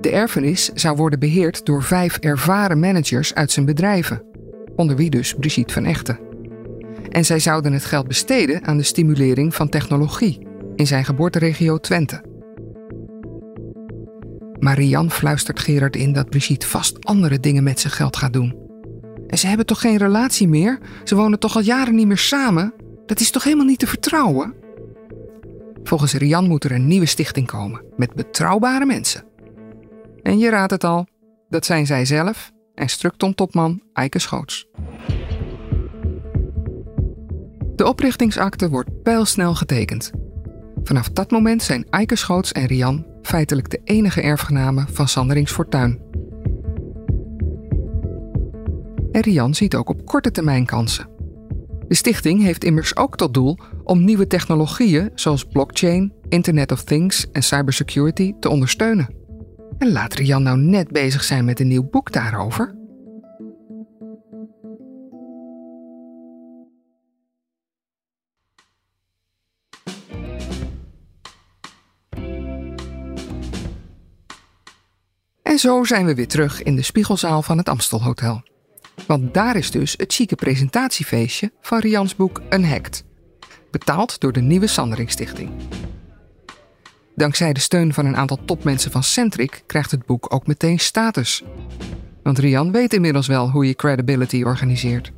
De 0.00 0.10
erfenis 0.10 0.70
zou 0.74 0.96
worden 0.96 1.18
beheerd 1.18 1.64
door 1.64 1.82
vijf 1.82 2.16
ervaren 2.16 2.78
managers 2.78 3.34
uit 3.34 3.50
zijn 3.50 3.66
bedrijven, 3.66 4.32
onder 4.76 4.96
wie 4.96 5.10
dus 5.10 5.34
Brigitte 5.34 5.72
van 5.72 5.84
Echten. 5.84 6.18
En 7.10 7.24
zij 7.24 7.38
zouden 7.38 7.72
het 7.72 7.84
geld 7.84 8.08
besteden 8.08 8.64
aan 8.64 8.76
de 8.76 8.82
stimulering 8.82 9.54
van 9.54 9.68
technologie 9.68 10.46
in 10.76 10.86
zijn 10.86 11.04
geboorteregio 11.04 11.78
Twente. 11.78 12.22
Marian 14.58 15.10
fluistert 15.10 15.60
Gerard 15.60 15.96
in 15.96 16.12
dat 16.12 16.30
Brigitte 16.30 16.66
vast 16.66 17.04
andere 17.04 17.40
dingen 17.40 17.62
met 17.62 17.80
zijn 17.80 17.92
geld 17.92 18.16
gaat 18.16 18.32
doen. 18.32 18.56
En 19.26 19.38
ze 19.38 19.46
hebben 19.46 19.66
toch 19.66 19.80
geen 19.80 19.96
relatie 19.96 20.48
meer? 20.48 20.78
Ze 21.04 21.14
wonen 21.14 21.38
toch 21.38 21.56
al 21.56 21.62
jaren 21.62 21.94
niet 21.94 22.06
meer 22.06 22.18
samen? 22.18 22.74
Dat 23.06 23.20
is 23.20 23.30
toch 23.30 23.44
helemaal 23.44 23.66
niet 23.66 23.78
te 23.78 23.86
vertrouwen? 23.86 24.54
Volgens 25.82 26.14
Rian 26.14 26.48
moet 26.48 26.64
er 26.64 26.72
een 26.72 26.86
nieuwe 26.86 27.06
stichting 27.06 27.46
komen 27.46 27.82
met 27.96 28.14
betrouwbare 28.14 28.86
mensen. 28.86 29.24
En 30.22 30.38
je 30.38 30.50
raadt 30.50 30.70
het 30.70 30.84
al, 30.84 31.06
dat 31.48 31.64
zijn 31.64 31.86
zij 31.86 32.04
zelf 32.04 32.52
en 32.74 32.88
Structon-topman 32.88 33.82
Eike 33.92 34.18
Schoots. 34.18 34.66
De 37.76 37.86
oprichtingsakte 37.86 38.68
wordt 38.68 39.02
pijlsnel 39.02 39.54
getekend. 39.54 40.10
Vanaf 40.82 41.08
dat 41.08 41.30
moment 41.30 41.62
zijn 41.62 41.86
Eike 41.90 42.16
Schoots 42.16 42.52
en 42.52 42.66
Rian 42.66 43.06
feitelijk 43.22 43.70
de 43.70 43.80
enige 43.84 44.20
erfgenamen 44.20 44.88
van 44.88 45.08
Sanderings 45.08 45.52
fortuin. 45.52 46.00
En 49.12 49.20
Rian 49.20 49.54
ziet 49.54 49.74
ook 49.74 49.88
op 49.88 50.06
korte 50.06 50.30
termijn 50.30 50.66
kansen. 50.66 51.08
De 51.88 51.94
stichting 51.94 52.42
heeft 52.42 52.64
immers 52.64 52.96
ook 52.96 53.16
tot 53.16 53.34
doel 53.34 53.58
om 53.84 54.04
nieuwe 54.04 54.26
technologieën 54.26 55.10
zoals 55.14 55.44
blockchain, 55.44 56.12
Internet 56.28 56.72
of 56.72 56.84
Things 56.84 57.30
en 57.32 57.42
cybersecurity 57.42 58.32
te 58.40 58.48
ondersteunen. 58.48 59.23
En 59.78 59.92
laat 59.92 60.14
Rian 60.14 60.42
nou 60.42 60.58
net 60.58 60.88
bezig 60.88 61.24
zijn 61.24 61.44
met 61.44 61.60
een 61.60 61.68
nieuw 61.68 61.88
boek 61.90 62.12
daarover. 62.12 62.74
En 75.42 75.58
zo 75.58 75.84
zijn 75.84 76.06
we 76.06 76.14
weer 76.14 76.28
terug 76.28 76.62
in 76.62 76.76
de 76.76 76.82
spiegelzaal 76.82 77.42
van 77.42 77.58
het 77.58 77.68
Amstelhotel. 77.68 78.42
Want 79.06 79.34
daar 79.34 79.56
is 79.56 79.70
dus 79.70 79.94
het 79.96 80.12
chique 80.12 80.36
presentatiefeestje 80.36 81.52
van 81.60 81.78
Rians 81.78 82.16
boek 82.16 82.40
Unhacked. 82.50 83.04
Betaald 83.70 84.20
door 84.20 84.32
de 84.32 84.40
Nieuwe 84.40 84.66
Sandering 84.66 85.10
Stichting. 85.10 85.50
Dankzij 87.16 87.52
de 87.52 87.60
steun 87.60 87.94
van 87.94 88.06
een 88.06 88.16
aantal 88.16 88.38
topmensen 88.44 88.90
van 88.90 89.02
Centric 89.02 89.62
krijgt 89.66 89.90
het 89.90 90.06
boek 90.06 90.34
ook 90.34 90.46
meteen 90.46 90.78
status. 90.78 91.42
Want 92.22 92.38
Rian 92.38 92.72
weet 92.72 92.92
inmiddels 92.92 93.26
wel 93.26 93.50
hoe 93.50 93.66
je 93.66 93.74
credibility 93.74 94.42
organiseert. 94.42 95.12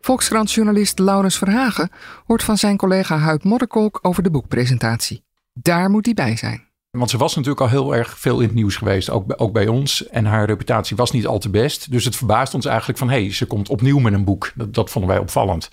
Volkskrant-journalist 0.00 0.98
Laurens 0.98 1.38
Verhagen 1.38 1.90
hoort 2.26 2.42
van 2.42 2.58
zijn 2.58 2.76
collega 2.76 3.16
Huid 3.16 3.44
Modderkolk 3.44 3.98
over 4.02 4.22
de 4.22 4.30
boekpresentatie. 4.30 5.24
Daar 5.52 5.90
moet 5.90 6.04
hij 6.04 6.14
bij 6.14 6.36
zijn. 6.36 6.70
Want 6.90 7.10
ze 7.10 7.16
was 7.16 7.34
natuurlijk 7.34 7.60
al 7.60 7.68
heel 7.68 7.94
erg 7.94 8.18
veel 8.18 8.40
in 8.40 8.46
het 8.46 8.54
nieuws 8.54 8.76
geweest, 8.76 9.10
ook, 9.10 9.32
ook 9.36 9.52
bij 9.52 9.66
ons. 9.66 10.08
En 10.08 10.24
haar 10.24 10.44
reputatie 10.44 10.96
was 10.96 11.10
niet 11.10 11.26
al 11.26 11.38
te 11.38 11.50
best. 11.50 11.90
Dus 11.90 12.04
het 12.04 12.16
verbaast 12.16 12.54
ons 12.54 12.66
eigenlijk 12.66 12.98
van, 12.98 13.10
hé, 13.10 13.20
hey, 13.20 13.32
ze 13.32 13.46
komt 13.46 13.68
opnieuw 13.68 13.98
met 13.98 14.12
een 14.12 14.24
boek. 14.24 14.52
Dat, 14.54 14.90
vonden 14.90 15.10
wij 15.10 15.20
opvallend. 15.20 15.68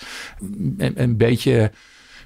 Een 0.78 1.18
beetje 1.18 1.72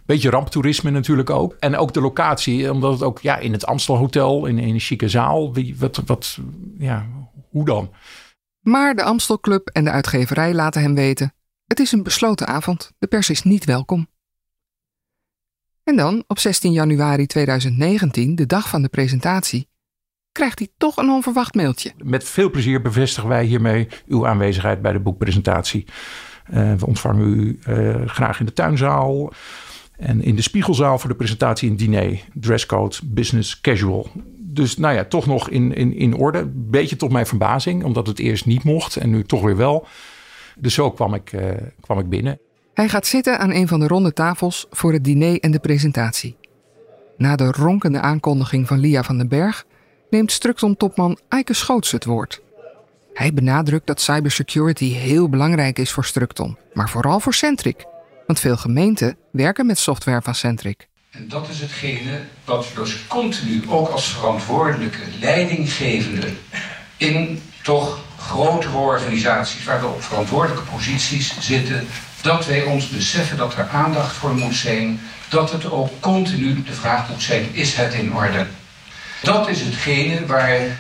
beetje 0.06 0.30
ramptoerisme 0.30 0.90
natuurlijk 0.90 1.30
ook. 1.30 1.56
En 1.60 1.78
ook 1.78 1.94
de 1.94 2.02
locatie, 2.02 2.72
omdat 2.72 2.92
het 2.92 3.04
ook 3.04 3.20
ja, 3.20 3.38
in 3.38 3.52
het 3.52 3.66
Amstelhotel, 3.66 4.46
in, 4.46 4.60
in 4.60 4.74
een 4.74 4.80
chique 4.80 5.10
zaal. 5.10 5.54
Wie, 5.54 5.76
wat, 5.78 6.02
wat, 6.06 6.40
ja, 6.78 7.06
hoe 7.50 7.66
dan? 7.66 7.92
Maar 8.60 8.96
de 8.96 9.04
Amstelclub 9.04 9.68
en 9.68 9.84
de 9.84 9.92
uitgeverij 9.92 10.54
laten 10.54 10.82
hem 10.82 10.96
weten: 10.96 11.34
het 11.68 11.80
is 11.80 11.92
een 11.92 12.04
besloten 12.04 12.48
avond, 12.48 12.92
de 12.98 13.08
pers 13.08 13.30
is 13.30 13.44
niet 13.44 13.66
welkom. 13.66 14.08
En 15.84 15.96
dan, 15.96 16.24
op 16.28 16.40
16 16.40 16.72
januari 16.72 17.26
2019, 17.26 18.36
de 18.36 18.46
dag 18.46 18.70
van 18.70 18.82
de 18.82 18.88
presentatie, 18.90 19.70
krijgt 20.32 20.60
hij 20.60 20.68
toch 20.78 20.98
een 20.98 21.10
onverwacht 21.10 21.56
mailtje. 21.56 21.92
Met 21.98 22.24
veel 22.24 22.50
plezier 22.50 22.82
bevestigen 22.82 23.30
wij 23.30 23.46
hiermee 23.46 23.88
uw 24.08 24.28
aanwezigheid 24.28 24.82
bij 24.82 24.92
de 24.92 25.00
boekpresentatie. 25.00 25.86
Uh, 26.54 26.74
we 26.74 26.86
ontvangen 26.86 27.28
u 27.28 27.60
uh, 27.68 28.08
graag 28.08 28.40
in 28.40 28.46
de 28.46 28.54
tuinzaal. 28.54 29.34
En 30.04 30.22
in 30.22 30.36
de 30.36 30.42
spiegelzaal 30.42 31.00
voor 31.00 31.10
de 31.10 31.16
presentatie 31.16 31.70
een 31.70 31.78
diner. 31.78 32.20
Dresscode, 32.34 32.96
business 33.04 33.62
casual. 33.62 34.08
Dus 34.40 34.78
nou 34.78 34.96
ja, 34.96 35.04
toch 35.04 35.26
nog 35.26 35.50
in, 35.50 35.74
in, 35.74 35.96
in 35.96 36.16
orde. 36.16 36.52
Beetje 36.54 36.96
tot 36.96 37.12
mijn 37.12 37.26
verbazing, 37.26 37.84
omdat 37.84 38.08
het 38.08 38.20
eerst 38.20 38.46
niet 38.46 38.64
mocht 38.64 38.96
en 38.96 39.10
nu 39.10 39.24
toch 39.24 39.42
weer 39.42 39.58
wel. 39.58 39.88
Dus 40.58 40.74
zo 40.74 40.92
kwam 40.92 41.14
ik, 41.14 41.34
uh, 41.34 41.42
kwam 41.82 42.00
ik 42.00 42.10
binnen. 42.10 42.40
Hij 42.74 42.90
gaat 42.90 43.08
zitten 43.08 43.40
aan 43.40 43.52
een 43.52 43.68
van 43.68 43.80
de 43.80 43.88
ronde 43.88 44.14
tafels 44.14 44.68
voor 44.72 44.94
het 44.94 45.04
diner 45.04 45.40
en 45.40 45.52
de 45.52 45.60
presentatie. 45.60 46.36
Na 47.18 47.36
de 47.36 47.52
ronkende 47.52 48.00
aankondiging 48.00 48.68
van 48.68 48.80
Lia 48.80 49.04
van 49.04 49.18
den 49.18 49.28
Berg 49.28 49.66
neemt 50.10 50.32
Structon-topman 50.32 51.18
Eike 51.30 51.54
Schoots 51.54 51.92
het 51.92 52.06
woord. 52.06 52.42
Hij 53.14 53.34
benadrukt 53.34 53.88
dat 53.88 54.02
cybersecurity 54.02 54.94
heel 54.94 55.30
belangrijk 55.30 55.80
is 55.80 55.92
voor 55.92 56.06
Structon, 56.06 56.58
maar 56.74 56.90
vooral 56.90 57.20
voor 57.20 57.34
Centric. 57.34 57.86
Want 58.26 58.40
veel 58.40 58.58
gemeenten 58.58 59.18
werken 59.32 59.66
met 59.66 59.78
software 59.78 60.22
van 60.22 60.36
Centric. 60.36 60.88
En 61.12 61.28
dat 61.30 61.50
is 61.50 61.60
hetgene 61.60 62.20
wat 62.46 62.74
we 62.74 62.80
dus 62.80 63.08
continu 63.08 63.64
ook 63.68 63.90
als 63.90 64.08
verantwoordelijke 64.08 65.00
leidinggevende 65.20 66.28
in 66.98 67.42
toch 67.64 68.00
grotere 68.20 68.78
organisaties 68.78 69.64
waar 69.64 69.80
we 69.80 69.88
op 69.88 70.04
verantwoordelijke 70.04 70.72
posities 70.72 71.36
zitten, 71.40 71.88
dat 72.22 72.46
wij 72.46 72.64
ons 72.64 72.90
beseffen 72.90 73.38
dat 73.38 73.54
er 73.58 73.68
aandacht 73.68 74.16
voor 74.16 74.36
moet 74.36 74.56
zijn, 74.56 75.00
dat 75.30 75.52
het 75.52 75.72
ook 75.72 76.00
continu 76.00 76.64
de 76.64 76.74
vraag 76.74 77.10
moet 77.10 77.22
zijn, 77.22 77.50
is 77.52 77.76
het 77.76 77.94
in 77.94 78.16
orde? 78.16 78.46
Dat 79.22 79.48
is 79.48 79.62
hetgene 79.62 80.26
waar 80.26 80.58
eh, 80.60 80.72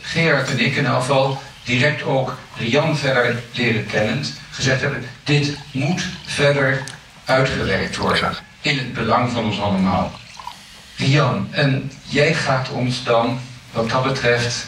Gerard 0.00 0.50
en 0.50 0.58
ik 0.58 0.76
in 0.76 0.84
geval 0.84 1.40
direct 1.64 2.02
ook 2.02 2.36
Rian 2.56 2.96
verder 2.96 3.42
leren 3.52 3.86
kennend 3.86 4.40
gezegd 4.50 4.80
hebben, 4.80 5.04
dit 5.24 5.56
moet 5.72 6.04
verder 6.26 6.82
uitgewerkt 7.24 7.96
worden 7.96 8.36
in 8.60 8.78
het 8.78 8.92
belang 8.92 9.30
van 9.30 9.44
ons 9.44 9.60
allemaal. 9.60 10.12
Rian, 10.96 11.48
en 11.50 11.90
jij 12.02 12.34
gaat 12.34 12.68
ons 12.68 13.04
dan 13.04 13.40
wat 13.72 13.90
dat 13.90 14.02
betreft 14.02 14.66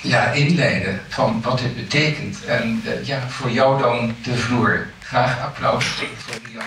ja, 0.00 0.30
inleiden 0.30 1.00
van 1.08 1.40
wat 1.42 1.58
dit 1.58 1.76
betekent. 1.76 2.44
En 2.44 2.82
uh, 2.84 3.06
ja, 3.06 3.28
voor 3.28 3.50
jou 3.50 3.82
dan 3.82 4.14
de 4.22 4.36
vloer. 4.36 4.86
Graag 5.02 5.40
applaus 5.40 5.84
voor 5.84 6.34
Rian. 6.44 6.64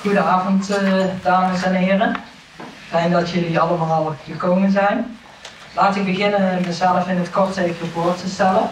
Goedenavond, 0.00 0.70
uh, 0.70 1.04
dames 1.22 1.62
en 1.62 1.74
heren. 1.74 2.16
Fijn 2.88 3.10
dat 3.10 3.30
jullie 3.30 3.58
allemaal 3.58 4.16
gekomen 4.26 4.70
zijn. 4.70 5.18
Laat 5.74 5.96
ik 5.96 6.04
beginnen 6.04 6.62
mezelf 6.66 7.08
in 7.08 7.16
het 7.16 7.30
kort 7.30 7.56
even 7.56 7.88
voor 7.88 8.14
te 8.14 8.28
stellen. 8.28 8.70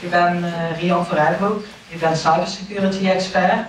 Ik 0.00 0.10
ben 0.10 0.44
uh, 0.44 0.80
Rian 0.80 1.06
Verrijbroek, 1.06 1.64
ik 1.88 2.00
ben 2.00 2.16
cybersecurity 2.16 3.08
expert. 3.08 3.66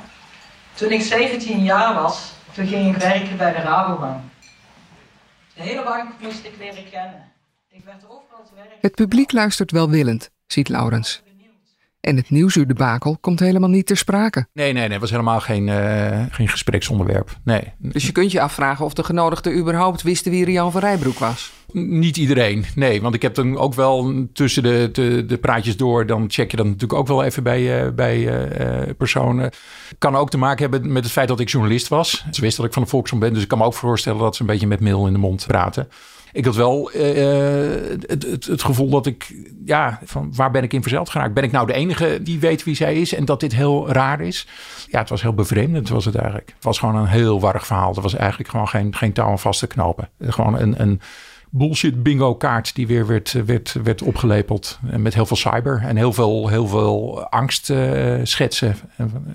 Toen 0.73 0.91
ik 0.91 1.01
17 1.01 1.63
jaar 1.63 1.93
was, 1.93 2.33
ging 2.51 2.95
ik 2.95 3.01
werken 3.01 3.37
bij 3.37 3.51
de 3.51 3.61
Rabobank. 3.61 4.21
De 5.53 5.61
hele 5.63 5.83
bank 5.83 6.11
moest 6.21 6.45
ik 6.45 6.53
leren 6.59 6.89
kennen. 6.89 7.31
Ik 7.69 7.85
werd 7.85 8.03
overal 8.03 8.43
te 8.47 8.55
werk. 8.55 8.77
Het 8.81 8.95
publiek 8.95 9.31
luistert 9.31 9.71
welwillend, 9.71 10.29
ziet 10.47 10.69
Laurens. 10.69 11.21
En 12.07 12.15
het 12.15 12.29
nieuwsuurdebakel 12.29 13.17
komt 13.21 13.39
helemaal 13.39 13.69
niet 13.69 13.85
ter 13.85 13.97
sprake. 13.97 14.47
Nee, 14.53 14.73
nee, 14.73 14.81
nee. 14.81 14.91
Het 14.91 14.99
was 14.99 15.09
helemaal 15.09 15.39
geen, 15.39 15.67
uh, 15.67 16.23
geen 16.29 16.47
gespreksonderwerp. 16.47 17.37
Nee. 17.43 17.73
Dus 17.77 18.05
je 18.05 18.11
kunt 18.11 18.31
je 18.31 18.41
afvragen 18.41 18.85
of 18.85 18.93
de 18.93 19.03
genodigden 19.03 19.57
überhaupt 19.57 20.01
wisten 20.01 20.31
wie 20.31 20.45
Rian 20.45 20.71
van 20.71 20.81
Rijbroek 20.81 21.19
was? 21.19 21.51
Niet 21.71 22.17
iedereen, 22.17 22.65
nee. 22.75 23.01
Want 23.01 23.15
ik 23.15 23.21
heb 23.21 23.35
dan 23.35 23.57
ook 23.57 23.73
wel 23.73 24.27
tussen 24.33 24.63
de, 24.63 24.89
de, 24.91 25.25
de 25.25 25.37
praatjes 25.37 25.77
door... 25.77 26.05
dan 26.05 26.25
check 26.27 26.51
je 26.51 26.57
dat 26.57 26.65
natuurlijk 26.65 26.99
ook 26.99 27.07
wel 27.07 27.23
even 27.23 27.43
bij, 27.43 27.85
uh, 27.85 27.91
bij 27.91 28.17
uh, 28.17 28.93
personen. 28.97 29.51
Kan 29.97 30.15
ook 30.15 30.29
te 30.29 30.37
maken 30.37 30.69
hebben 30.69 30.91
met 30.91 31.03
het 31.03 31.13
feit 31.13 31.27
dat 31.27 31.39
ik 31.39 31.49
journalist 31.49 31.87
was. 31.87 32.25
Ze 32.31 32.41
wisten 32.41 32.57
dat 32.57 32.65
ik 32.65 32.73
van 32.73 32.83
de 32.83 32.89
Volkskrant 32.89 33.23
ben. 33.23 33.33
Dus 33.33 33.41
ik 33.41 33.47
kan 33.47 33.57
me 33.57 33.63
ook 33.63 33.73
voorstellen 33.73 34.19
dat 34.19 34.35
ze 34.35 34.41
een 34.41 34.47
beetje 34.47 34.67
met 34.67 34.79
mail 34.79 35.07
in 35.07 35.13
de 35.13 35.19
mond 35.19 35.45
praten 35.47 35.87
ik 36.31 36.45
had 36.45 36.55
wel 36.55 36.91
uh, 36.95 37.01
het, 38.07 38.23
het, 38.23 38.45
het, 38.45 38.63
gevoel 38.63 38.89
dat 38.89 39.05
ik, 39.05 39.35
ja, 39.65 39.99
van 40.03 40.33
waar 40.35 40.51
ben 40.51 40.63
ik 40.63 40.73
in 40.73 40.81
verzeld 40.81 41.09
geraakt? 41.09 41.33
Ben 41.33 41.43
ik 41.43 41.51
nou 41.51 41.67
de 41.67 41.73
enige 41.73 42.19
die 42.21 42.39
weet 42.39 42.63
wie 42.63 42.75
zij 42.75 42.95
is 42.95 43.13
en 43.13 43.25
dat 43.25 43.39
dit 43.39 43.55
heel 43.55 43.89
raar 43.91 44.21
is? 44.21 44.47
Ja, 44.87 44.99
het 44.99 45.09
was 45.09 45.21
heel 45.21 45.33
bevreemdend, 45.33 45.89
was 45.89 46.05
het 46.05 46.15
eigenlijk. 46.15 46.53
Het 46.55 46.63
was 46.63 46.79
gewoon 46.79 46.95
een 46.95 47.07
heel 47.07 47.39
warrig 47.39 47.65
verhaal. 47.65 47.95
Er 47.95 48.01
was 48.01 48.15
eigenlijk 48.15 48.49
gewoon 48.49 48.67
geen, 48.67 48.95
geen 48.95 49.13
touw 49.13 49.29
aan 49.29 49.39
vast 49.39 49.59
te 49.59 49.67
knopen. 49.67 50.09
Gewoon 50.19 50.59
een, 50.59 50.81
een 50.81 51.01
bullshit 51.49 52.03
bingo 52.03 52.35
kaart 52.35 52.75
die 52.75 52.87
weer 52.87 53.07
werd, 53.07 53.31
werd, 53.45 53.75
werd 53.83 54.01
opgelepeld. 54.01 54.79
Met 54.81 55.13
heel 55.13 55.25
veel 55.25 55.37
cyber 55.37 55.81
en 55.83 55.95
heel 55.95 56.13
veel, 56.13 56.47
heel 56.47 56.67
veel 56.67 57.25
angst 57.29 57.69
uh, 57.69 58.19
schetsen. 58.23 58.75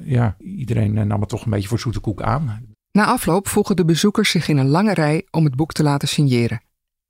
ja, 0.05 0.37
iedereen 0.39 1.07
nam 1.07 1.21
het 1.21 1.29
toch 1.29 1.45
een 1.45 1.51
beetje 1.51 1.69
voor 1.69 1.79
zoete 1.79 2.01
koek 2.01 2.23
aan. 2.23 2.67
Na 2.93 3.05
afloop 3.05 3.49
voegen 3.49 3.77
de 3.77 3.85
bezoekers 3.85 4.31
zich 4.31 4.49
in 4.49 4.57
een 4.57 4.69
lange 4.69 4.95
rij 4.95 5.27
om 5.31 5.45
het 5.45 5.57
boek 5.57 5.73
te 5.73 5.83
laten 5.83 6.09
signeren 6.09 6.61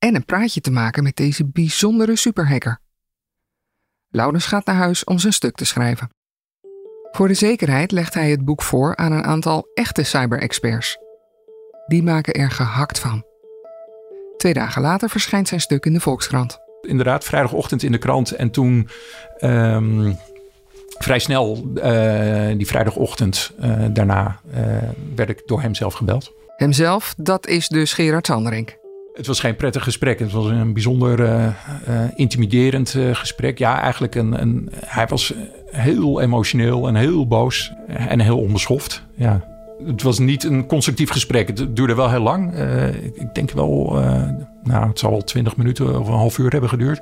en 0.02 0.14
een 0.14 0.24
praatje 0.24 0.60
te 0.60 0.70
maken 0.70 1.02
met 1.02 1.16
deze 1.16 1.46
bijzondere 1.46 2.16
superhacker. 2.16 2.78
Laurens 4.08 4.46
gaat 4.46 4.66
naar 4.66 4.76
huis 4.76 5.04
om 5.04 5.18
zijn 5.18 5.32
stuk 5.32 5.56
te 5.56 5.64
schrijven. 5.64 6.10
Voor 7.10 7.28
de 7.28 7.34
zekerheid 7.34 7.92
legt 7.92 8.14
hij 8.14 8.30
het 8.30 8.44
boek 8.44 8.62
voor 8.62 8.96
aan 8.96 9.12
een 9.12 9.24
aantal 9.24 9.70
echte 9.74 10.02
cyber-experts. 10.02 10.98
Die 11.86 12.02
maken 12.02 12.34
er 12.34 12.50
gehakt 12.50 12.98
van. 12.98 13.24
Twee 14.36 14.52
dagen 14.52 14.82
later 14.82 15.10
verschijnt 15.10 15.48
zijn 15.48 15.60
stuk 15.60 15.86
in 15.86 15.92
de 15.92 16.00
Volkskrant. 16.00 16.58
Inderdaad, 16.80 17.24
vrijdagochtend 17.24 17.82
in 17.82 17.92
de 17.92 17.98
krant. 17.98 18.30
En 18.30 18.50
toen 18.50 18.88
um, 19.40 20.16
vrij 20.98 21.18
snel, 21.18 21.72
uh, 21.74 22.56
die 22.56 22.66
vrijdagochtend 22.66 23.52
uh, 23.60 23.84
daarna, 23.92 24.40
uh, 24.54 24.76
werd 25.14 25.28
ik 25.28 25.42
door 25.46 25.60
hem 25.60 25.74
zelf 25.74 25.94
gebeld. 25.94 26.32
Hemzelf, 26.56 27.14
dat 27.16 27.46
is 27.46 27.68
dus 27.68 27.92
Gerard 27.92 28.26
Sanderink. 28.26 28.80
Het 29.12 29.26
was 29.26 29.40
geen 29.40 29.56
prettig 29.56 29.82
gesprek. 29.82 30.18
Het 30.18 30.32
was 30.32 30.46
een 30.46 30.72
bijzonder 30.72 31.20
uh, 31.20 31.46
uh, 31.88 32.04
intimiderend 32.14 32.94
uh, 32.94 33.14
gesprek. 33.14 33.58
Ja, 33.58 33.80
eigenlijk 33.80 34.14
een, 34.14 34.40
een, 34.40 34.68
hij 34.74 35.06
was 35.06 35.34
heel 35.66 36.20
emotioneel 36.20 36.88
en 36.88 36.94
heel 36.94 37.26
boos 37.26 37.72
en 37.86 38.20
heel 38.20 38.38
onbeschoft. 38.38 39.04
Ja. 39.14 39.51
Het 39.86 40.02
was 40.02 40.18
niet 40.18 40.44
een 40.44 40.66
constructief 40.66 41.10
gesprek. 41.10 41.48
Het 41.48 41.76
duurde 41.76 41.94
wel 41.94 42.10
heel 42.10 42.20
lang. 42.20 42.54
Ik, 43.02 43.16
ik, 43.16 43.34
denk 43.34 43.50
wel 43.50 44.00
nou, 44.62 44.88
het 44.88 44.98
zal 44.98 45.10
wel 45.10 45.24
twintig 45.24 45.56
minuten 45.56 46.00
of 46.00 46.08
een 46.08 46.14
half 46.14 46.38
uur 46.38 46.50
hebben 46.50 46.68
geduurd. 46.68 47.00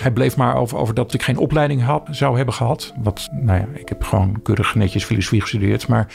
Hij 0.00 0.10
bleef 0.10 0.36
maar 0.36 0.56
over, 0.56 0.78
over 0.78 0.94
dat 0.94 1.14
ik 1.14 1.22
geen 1.22 1.36
opleiding 1.36 1.82
had, 1.82 2.08
zou 2.10 2.36
hebben 2.36 2.54
gehad. 2.54 2.92
Wat, 3.02 3.28
nou 3.32 3.58
ja, 3.58 3.66
ik 3.74 3.88
heb 3.88 4.02
gewoon 4.02 4.42
keurig 4.42 4.74
netjes 4.74 5.04
filosofie 5.04 5.40
gestudeerd. 5.40 5.88
Maar, 5.88 6.06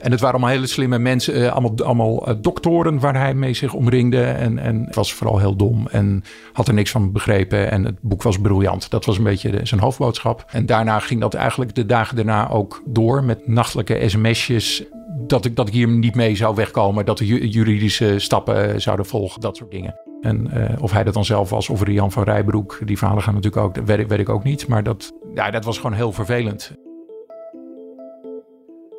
en 0.00 0.10
het 0.10 0.20
waren 0.20 0.36
allemaal 0.36 0.54
hele 0.54 0.66
slimme 0.66 0.98
mensen, 0.98 1.34
eh, 1.34 1.52
allemaal, 1.52 1.84
allemaal 1.84 2.40
doktoren 2.40 3.00
waar 3.00 3.14
hij 3.14 3.34
mee 3.34 3.54
zich 3.54 3.74
omringde. 3.74 4.24
En, 4.24 4.58
en 4.58 4.88
was 4.90 5.12
vooral 5.12 5.38
heel 5.38 5.56
dom 5.56 5.86
en 5.90 6.24
had 6.52 6.68
er 6.68 6.74
niks 6.74 6.90
van 6.90 7.12
begrepen. 7.12 7.70
En 7.70 7.84
het 7.84 8.00
boek 8.00 8.22
was 8.22 8.40
briljant. 8.40 8.90
Dat 8.90 9.04
was 9.04 9.18
een 9.18 9.24
beetje 9.24 9.60
zijn 9.62 9.80
hoofdboodschap. 9.80 10.44
En 10.50 10.66
daarna 10.66 10.98
ging 10.98 11.20
dat 11.20 11.34
eigenlijk 11.34 11.74
de 11.74 11.86
dagen 11.86 12.16
daarna 12.16 12.50
ook 12.50 12.82
door 12.84 13.24
met 13.24 13.48
nachtelijke 13.48 14.08
sms'jes 14.08 14.84
dat 15.26 15.44
ik, 15.44 15.56
dat 15.56 15.68
ik 15.68 15.74
hier 15.74 15.88
niet 15.88 16.14
mee 16.14 16.36
zou 16.36 16.54
wegkomen. 16.54 17.04
Dat 17.04 17.18
de 17.18 17.48
juridische 17.48 18.18
stappen 18.18 18.72
eh, 18.72 18.78
zouden 18.78 19.06
volgen. 19.06 19.40
Dat 19.40 19.56
soort 19.56 19.70
dingen. 19.70 20.00
En 20.20 20.50
uh, 20.54 20.82
of 20.82 20.92
hij 20.92 21.04
dat 21.04 21.14
dan 21.14 21.24
zelf 21.24 21.50
was 21.50 21.68
of 21.68 21.82
Rian 21.82 22.12
van 22.12 22.22
Rijbroek. 22.22 22.80
Die 22.84 22.98
verhalen 22.98 23.22
gaan 23.22 23.34
natuurlijk 23.34 23.62
ook, 23.62 23.74
dat 23.74 23.84
weet, 23.84 24.08
weet 24.08 24.18
ik 24.18 24.28
ook 24.28 24.44
niet. 24.44 24.68
Maar 24.68 24.82
dat, 24.82 25.12
ja, 25.34 25.50
dat 25.50 25.64
was 25.64 25.76
gewoon 25.76 25.92
heel 25.92 26.12
vervelend. 26.12 26.72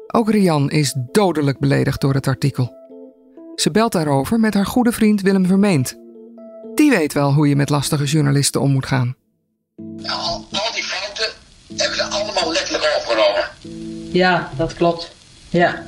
Ook 0.07 0.29
Rian 0.29 0.69
is 0.69 0.95
dodelijk 1.11 1.59
beledigd 1.59 2.01
door 2.01 2.13
het 2.13 2.27
artikel. 2.27 2.77
Ze 3.55 3.71
belt 3.71 3.91
daarover 3.91 4.39
met 4.39 4.53
haar 4.53 4.65
goede 4.65 4.91
vriend 4.91 5.21
Willem 5.21 5.45
Vermeend. 5.45 5.97
Die 6.75 6.89
weet 6.89 7.13
wel 7.13 7.33
hoe 7.33 7.47
je 7.47 7.55
met 7.55 7.69
lastige 7.69 8.05
journalisten 8.05 8.61
om 8.61 8.71
moet 8.71 8.85
gaan. 8.85 9.15
Al, 10.03 10.45
al 10.51 10.73
die 10.73 10.83
fouten 10.83 11.33
hebben 11.77 11.97
ze 11.97 12.03
allemaal 12.03 12.51
letterlijk 12.51 12.95
overgenomen. 12.97 13.49
Ja, 14.11 14.49
dat 14.57 14.73
klopt. 14.73 15.15
Ja. 15.49 15.83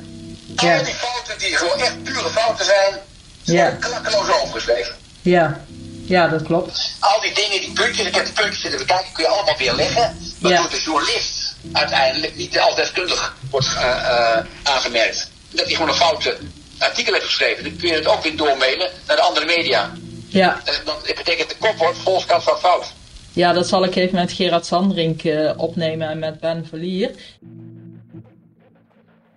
Ja. 0.56 0.78
Al 0.78 0.84
die 0.84 0.94
fouten 0.94 1.38
die 1.38 1.56
gewoon 1.56 1.78
echt 1.78 2.02
pure 2.02 2.28
fouten 2.28 2.64
zijn, 2.64 2.94
zijn 3.42 3.58
ja. 3.58 3.70
klakkeloos 3.70 4.28
overgeschreven. 4.42 4.94
Ja, 5.20 5.60
ja, 6.04 6.28
dat 6.28 6.42
klopt. 6.42 6.94
Al 7.00 7.20
die 7.20 7.34
dingen, 7.34 7.60
die 7.60 7.72
puntjes, 7.72 8.06
ik 8.06 8.14
heb 8.14 8.26
de 8.26 8.32
puntjes 8.32 8.60
zitten 8.60 8.78
bekijken, 8.78 9.12
kun 9.12 9.24
je 9.24 9.30
allemaal 9.30 9.56
weer 9.58 9.74
leggen. 9.74 10.16
Waardoor 10.38 10.70
de 10.70 10.80
journalist 10.80 11.56
uiteindelijk 11.72 12.36
niet 12.36 12.58
als 12.58 12.74
deskundig 12.74 13.36
wordt 13.50 13.66
uh, 13.66 13.82
uh, 13.82 14.38
aangemerkt. 14.62 15.30
Dat 15.50 15.66
hij 15.66 15.74
gewoon 15.74 15.88
een 15.88 15.94
foute 15.94 16.36
artikel 16.78 17.12
heeft 17.12 17.24
geschreven. 17.24 17.64
Dan 17.64 17.76
kun 17.76 17.88
je 17.88 17.94
het 17.94 18.06
ook 18.06 18.22
weer 18.22 18.36
doormailen 18.36 18.90
naar 19.06 19.16
de 19.16 19.22
andere 19.22 19.46
media. 19.46 19.92
Ja. 20.28 20.62
Dan 20.84 20.94
betekent 21.16 21.48
de 21.48 21.56
kop 21.58 21.76
wordt 21.76 21.98
volgens 21.98 22.44
van 22.44 22.58
fout. 22.58 22.92
Ja, 23.32 23.52
dat 23.52 23.68
zal 23.68 23.84
ik 23.84 23.94
even 23.94 24.14
met 24.14 24.32
Gerard 24.32 24.66
Sandrink 24.66 25.24
uh, 25.24 25.52
opnemen 25.56 26.08
en 26.08 26.18
met 26.18 26.40
Ben 26.40 26.66
Verlier. 26.68 27.10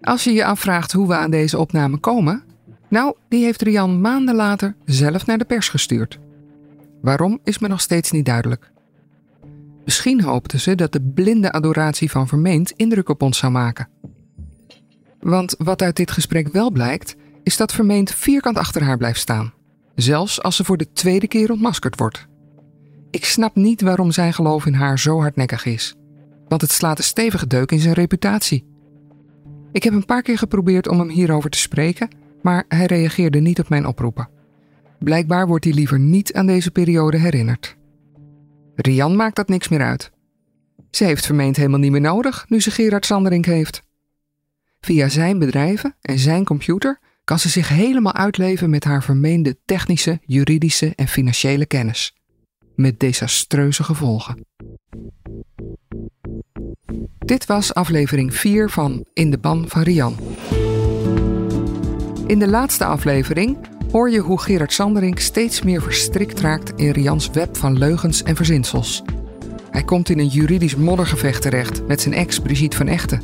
Als 0.06 0.24
je 0.24 0.34
je 0.34 0.46
afvraagt 0.46 0.92
hoe 0.92 1.08
we 1.08 1.16
aan 1.16 1.32
deze 1.32 1.58
opname 1.58 1.98
komen, 1.98 2.44
nou, 2.90 3.16
die 3.28 3.44
heeft 3.44 3.62
Rian 3.62 4.02
maanden 4.02 4.36
later 4.36 4.76
zelf 4.86 5.26
naar 5.26 5.38
de 5.38 5.46
pers 5.46 5.70
gestuurd. 5.70 6.20
Waarom 7.02 7.40
is 7.44 7.60
me 7.60 7.68
nog 7.68 7.82
steeds 7.82 8.12
niet 8.12 8.26
duidelijk. 8.26 8.72
Misschien 9.86 10.22
hoopten 10.22 10.60
ze 10.60 10.76
dat 10.76 10.92
de 10.92 11.02
blinde 11.02 11.52
adoratie 11.52 12.12
van 12.12 12.28
Vermeend 12.28 12.72
indruk 12.72 13.10
op 13.10 13.22
ons 13.22 13.38
zou 13.38 13.52
maken. 13.52 13.88
Want 15.20 15.56
wat 15.58 15.82
uit 15.82 15.96
dit 15.96 16.12
gesprek 16.12 16.48
wel 16.48 16.72
blijkt, 16.72 17.16
is 17.44 17.58
dat 17.58 17.74
Vermeend 17.74 18.12
vierkant 18.12 18.58
achter 18.58 18.84
haar 18.84 18.98
blijft 18.98 19.20
staan. 19.20 19.54
Zelfs 19.96 20.42
als 20.42 20.56
ze 20.56 20.64
voor 20.64 20.78
de 20.78 20.92
tweede 20.94 21.28
keer 21.28 21.52
ontmaskerd 21.52 22.00
wordt. 22.00 22.28
Ik 23.12 23.26
snap 23.26 23.56
niet 23.56 23.82
waarom 23.82 24.12
zijn 24.12 24.34
geloof 24.34 24.66
in 24.66 24.74
haar 24.74 25.00
zo 25.00 25.20
hardnekkig 25.20 25.66
is. 25.66 25.96
Want 26.48 26.62
het 26.62 26.72
slaat 26.72 26.98
een 26.98 27.04
stevige 27.04 27.48
deuk 27.48 27.72
in 27.72 27.80
zijn 27.80 27.94
reputatie. 27.94 28.75
Ik 29.76 29.84
heb 29.84 29.94
een 29.94 30.06
paar 30.06 30.22
keer 30.22 30.38
geprobeerd 30.38 30.88
om 30.88 31.00
hem 31.00 31.10
hierover 31.10 31.50
te 31.50 31.58
spreken, 31.58 32.10
maar 32.42 32.66
hij 32.68 32.86
reageerde 32.86 33.40
niet 33.40 33.60
op 33.60 33.70
mijn 33.70 33.86
oproepen. 33.86 34.30
Blijkbaar 35.00 35.48
wordt 35.48 35.66
hij 35.66 35.74
liever 35.74 36.00
niet 36.00 36.34
aan 36.34 36.46
deze 36.46 36.72
periode 36.72 37.18
herinnerd. 37.18 37.78
Rian 38.76 39.16
maakt 39.16 39.36
dat 39.36 39.48
niks 39.48 39.68
meer 39.68 39.82
uit. 39.82 40.12
Ze 40.92 41.04
heeft 41.04 41.26
vermeend 41.26 41.56
helemaal 41.56 41.80
niet 41.80 41.92
meer 41.92 42.02
nodig 42.02 42.46
nu 42.50 42.62
ze 42.62 42.72
Gerard 42.72 43.06
Sanderink 43.06 43.46
heeft. 43.46 43.84
Via 44.80 45.10
zijn 45.10 45.40
bedrijven 45.40 45.96
en 46.02 46.20
zijn 46.20 46.44
computer 46.44 47.00
kan 47.24 47.40
ze 47.40 47.50
zich 47.50 47.70
helemaal 47.70 48.14
uitleven 48.14 48.70
met 48.70 48.84
haar 48.84 49.04
vermeende 49.04 49.58
technische, 49.66 50.20
juridische 50.26 50.94
en 50.96 51.08
financiële 51.08 51.66
kennis. 51.66 52.16
Met 52.76 53.00
desastreuze 53.00 53.84
gevolgen. 53.84 54.46
Dit 57.26 57.46
was 57.46 57.74
aflevering 57.74 58.36
4 58.36 58.70
van 58.70 59.06
In 59.14 59.32
de 59.32 59.38
Ban 59.38 59.66
van 59.68 59.82
Rian. 59.82 60.16
In 62.28 62.40
de 62.40 62.48
laatste 62.48 62.86
aflevering 62.86 63.58
hoor 63.92 64.10
je 64.10 64.20
hoe 64.20 64.40
Gerard 64.42 64.74
Sanderink 64.74 65.20
steeds 65.20 65.62
meer 65.62 65.82
verstrikt 65.82 66.40
raakt 66.40 66.72
in 66.76 66.90
Rians 66.90 67.30
web 67.30 67.58
van 67.58 67.78
leugens 67.78 68.24
en 68.24 68.36
verzinsels. 68.36 69.04
Hij 69.72 69.84
komt 69.84 70.10
in 70.10 70.20
een 70.20 70.28
juridisch 70.28 70.76
moddergevecht 70.76 71.42
terecht 71.42 71.88
met 71.88 72.02
zijn 72.02 72.14
ex 72.14 72.40
Brigitte 72.40 72.78
van 72.78 72.88
Echten. 72.88 73.22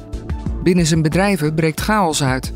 Binnen 0.63 0.85
zijn 0.85 1.01
bedrijven 1.01 1.53
breekt 1.53 1.81
chaos 1.81 2.23
uit. 2.23 2.53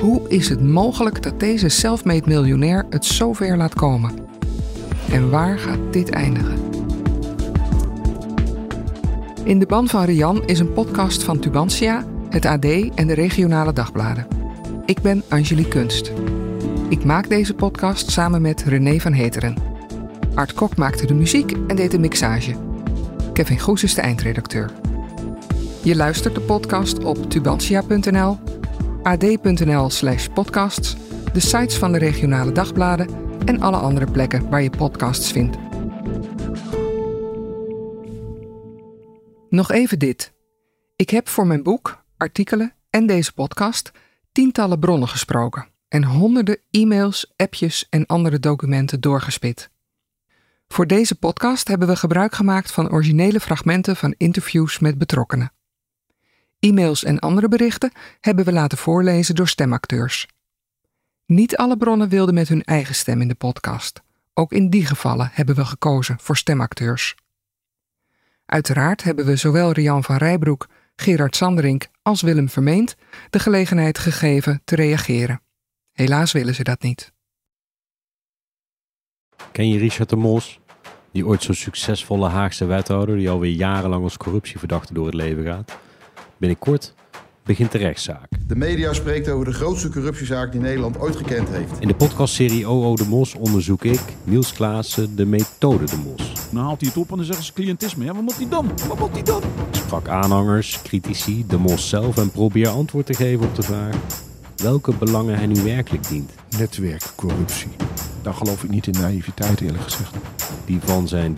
Hoe 0.00 0.28
is 0.28 0.48
het 0.48 0.62
mogelijk 0.62 1.22
dat 1.22 1.40
deze 1.40 1.68
selfmade 1.68 2.22
miljonair 2.26 2.86
het 2.90 3.04
zover 3.04 3.56
laat 3.56 3.74
komen? 3.74 4.14
En 5.10 5.30
waar 5.30 5.58
gaat 5.58 5.92
dit 5.92 6.10
eindigen? 6.10 6.81
In 9.44 9.58
de 9.58 9.66
Ban 9.66 9.88
van 9.88 10.04
Rian 10.04 10.42
is 10.46 10.58
een 10.58 10.72
podcast 10.72 11.22
van 11.22 11.38
Tubantia, 11.38 12.04
het 12.28 12.44
AD 12.44 12.64
en 12.94 13.06
de 13.06 13.14
regionale 13.14 13.72
dagbladen. 13.72 14.26
Ik 14.84 15.00
ben 15.00 15.22
Angelique 15.28 15.70
Kunst. 15.70 16.12
Ik 16.88 17.04
maak 17.04 17.28
deze 17.28 17.54
podcast 17.54 18.10
samen 18.10 18.42
met 18.42 18.62
René 18.62 18.98
van 18.98 19.12
Heteren. 19.12 19.54
Art 20.34 20.52
Kok 20.52 20.76
maakte 20.76 21.06
de 21.06 21.14
muziek 21.14 21.52
en 21.66 21.76
deed 21.76 21.90
de 21.90 21.98
mixage. 21.98 22.54
Kevin 23.32 23.58
Goes 23.58 23.82
is 23.82 23.94
de 23.94 24.00
eindredacteur. 24.00 24.70
Je 25.82 25.96
luistert 25.96 26.34
de 26.34 26.40
podcast 26.40 27.04
op 27.04 27.30
tubantia.nl, 27.30 28.38
ad.nl 29.02 29.90
slash 29.90 30.26
podcasts, 30.26 30.96
de 31.32 31.40
sites 31.40 31.76
van 31.76 31.92
de 31.92 31.98
regionale 31.98 32.52
dagbladen 32.52 33.08
en 33.44 33.60
alle 33.60 33.76
andere 33.76 34.10
plekken 34.10 34.50
waar 34.50 34.62
je 34.62 34.70
podcasts 34.70 35.32
vindt. 35.32 35.56
Nog 39.52 39.70
even 39.70 39.98
dit. 39.98 40.32
Ik 40.96 41.10
heb 41.10 41.28
voor 41.28 41.46
mijn 41.46 41.62
boek, 41.62 42.04
artikelen 42.16 42.74
en 42.90 43.06
deze 43.06 43.32
podcast 43.32 43.92
tientallen 44.32 44.78
bronnen 44.78 45.08
gesproken 45.08 45.68
en 45.88 46.04
honderden 46.04 46.58
e-mails, 46.70 47.32
appjes 47.36 47.86
en 47.90 48.06
andere 48.06 48.38
documenten 48.38 49.00
doorgespit. 49.00 49.70
Voor 50.68 50.86
deze 50.86 51.14
podcast 51.14 51.68
hebben 51.68 51.88
we 51.88 51.96
gebruik 51.96 52.34
gemaakt 52.34 52.72
van 52.72 52.90
originele 52.90 53.40
fragmenten 53.40 53.96
van 53.96 54.14
interviews 54.16 54.78
met 54.78 54.98
betrokkenen. 54.98 55.52
E-mails 56.58 57.04
en 57.04 57.18
andere 57.18 57.48
berichten 57.48 57.92
hebben 58.20 58.44
we 58.44 58.52
laten 58.52 58.78
voorlezen 58.78 59.34
door 59.34 59.48
stemacteurs. 59.48 60.28
Niet 61.26 61.56
alle 61.56 61.76
bronnen 61.76 62.08
wilden 62.08 62.34
met 62.34 62.48
hun 62.48 62.62
eigen 62.62 62.94
stem 62.94 63.20
in 63.20 63.28
de 63.28 63.34
podcast. 63.34 64.02
Ook 64.34 64.52
in 64.52 64.70
die 64.70 64.86
gevallen 64.86 65.30
hebben 65.32 65.54
we 65.54 65.64
gekozen 65.64 66.16
voor 66.20 66.36
stemacteurs. 66.36 67.14
Uiteraard 68.52 69.02
hebben 69.02 69.24
we 69.24 69.36
zowel 69.36 69.72
Rian 69.72 70.04
van 70.04 70.16
Rijbroek, 70.16 70.68
Gerard 70.96 71.36
Sanderink 71.36 71.88
als 72.02 72.22
Willem 72.22 72.48
Vermeend 72.48 72.96
de 73.30 73.38
gelegenheid 73.38 73.98
gegeven 73.98 74.60
te 74.64 74.74
reageren. 74.74 75.42
Helaas 75.92 76.32
willen 76.32 76.54
ze 76.54 76.62
dat 76.62 76.82
niet. 76.82 77.12
Ken 79.52 79.68
je 79.68 79.78
Richard 79.78 80.08
de 80.08 80.16
Mos? 80.16 80.60
Die 81.12 81.26
ooit 81.26 81.42
zo'n 81.42 81.54
succesvolle 81.54 82.28
Haagse 82.28 82.64
wethouder 82.64 83.16
die 83.16 83.30
alweer 83.30 83.52
jarenlang 83.52 84.02
als 84.02 84.16
corruptieverdachte 84.16 84.94
door 84.94 85.06
het 85.06 85.14
leven 85.14 85.44
gaat. 85.44 85.78
Binnenkort 86.36 86.94
begint 87.44 87.72
de 87.72 87.78
rechtszaak. 87.78 88.28
De 88.52 88.58
media 88.58 88.92
spreekt 88.92 89.28
over 89.28 89.44
de 89.44 89.52
grootste 89.52 89.88
corruptiezaak 89.88 90.52
die 90.52 90.60
Nederland 90.60 90.98
ooit 90.98 91.16
gekend 91.16 91.48
heeft. 91.48 91.72
In 91.78 91.88
de 91.88 91.94
podcastserie 91.94 92.66
OO 92.66 92.96
de 92.96 93.04
Mos 93.04 93.34
onderzoek 93.34 93.84
ik, 93.84 94.00
Niels 94.24 94.52
Klaassen, 94.52 95.16
de 95.16 95.26
methode 95.26 95.84
de 95.84 95.96
Mos. 95.96 96.32
Dan 96.50 96.62
haalt 96.62 96.80
hij 96.80 96.88
het 96.88 96.98
op 96.98 97.10
en 97.10 97.16
dan 97.16 97.24
zeggen 97.24 97.44
ze 97.44 97.52
cliëntisme. 97.52 98.04
Ja, 98.04 98.14
wat 98.14 98.22
moet 98.22 98.36
hij 98.36 98.48
dan? 98.48 98.70
Wat 98.88 98.98
moet 98.98 99.12
hij 99.12 99.22
dan? 99.22 99.42
Ik 99.42 99.74
sprak 99.74 100.08
aanhangers, 100.08 100.82
critici, 100.82 101.44
de 101.48 101.56
Mos 101.58 101.88
zelf 101.88 102.16
en 102.16 102.30
probeer 102.30 102.68
antwoord 102.68 103.06
te 103.06 103.14
geven 103.14 103.46
op 103.46 103.54
de 103.54 103.62
vraag 103.62 103.96
welke 104.56 104.94
belangen 104.94 105.36
hij 105.36 105.46
nu 105.46 105.62
werkelijk 105.62 106.08
dient. 106.08 106.30
Netwerkcorruptie. 106.58 107.70
Daar 108.22 108.34
geloof 108.34 108.64
ik 108.64 108.70
niet 108.70 108.86
in 108.86 109.00
naïviteit 109.00 109.60
eerlijk 109.60 109.82
gezegd. 109.82 110.14
Die 110.64 110.80
van 110.84 111.08
zijn 111.08 111.36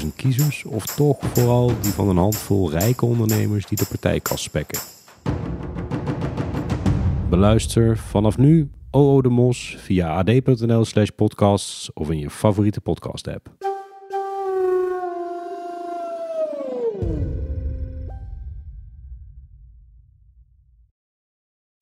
30.000 0.00 0.06
kiezers 0.16 0.64
of 0.64 0.86
toch 0.86 1.18
vooral 1.32 1.72
die 1.80 1.92
van 1.92 2.08
een 2.08 2.16
handvol 2.16 2.70
rijke 2.70 3.04
ondernemers 3.04 3.66
die 3.66 3.78
de 3.78 3.86
partijkas 3.88 4.42
spekken. 4.42 4.97
Beluister 7.28 7.96
vanaf 7.96 8.36
nu 8.36 8.70
OO 8.90 9.20
de 9.20 9.28
Mos 9.28 9.76
via 9.78 10.08
ad.nl 10.08 10.84
slash 10.84 11.08
podcasts 11.08 11.92
of 11.92 12.10
in 12.10 12.18
je 12.18 12.30
favoriete 12.30 12.80
podcast 12.80 13.28
app. 13.28 13.48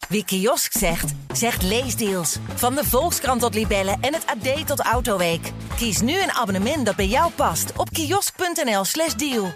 Wie 0.09 0.25
kiosk 0.25 0.73
zegt, 0.73 1.15
zegt 1.33 1.63
leesdeals. 1.63 2.39
Van 2.55 2.75
de 2.75 2.85
Volkskrant 2.85 3.41
tot 3.41 3.55
Libellen 3.55 3.99
en 4.01 4.15
het 4.15 4.27
AD 4.27 4.67
tot 4.67 4.81
Autoweek. 4.81 5.53
Kies 5.77 6.01
nu 6.01 6.13
een 6.13 6.33
abonnement 6.33 6.87
dat 6.87 6.97
bij 6.97 7.09
jou 7.09 7.33
past 7.33 7.73
op 7.77 7.91
kiosk.nl/slash 7.91 9.15
deal. 9.15 9.47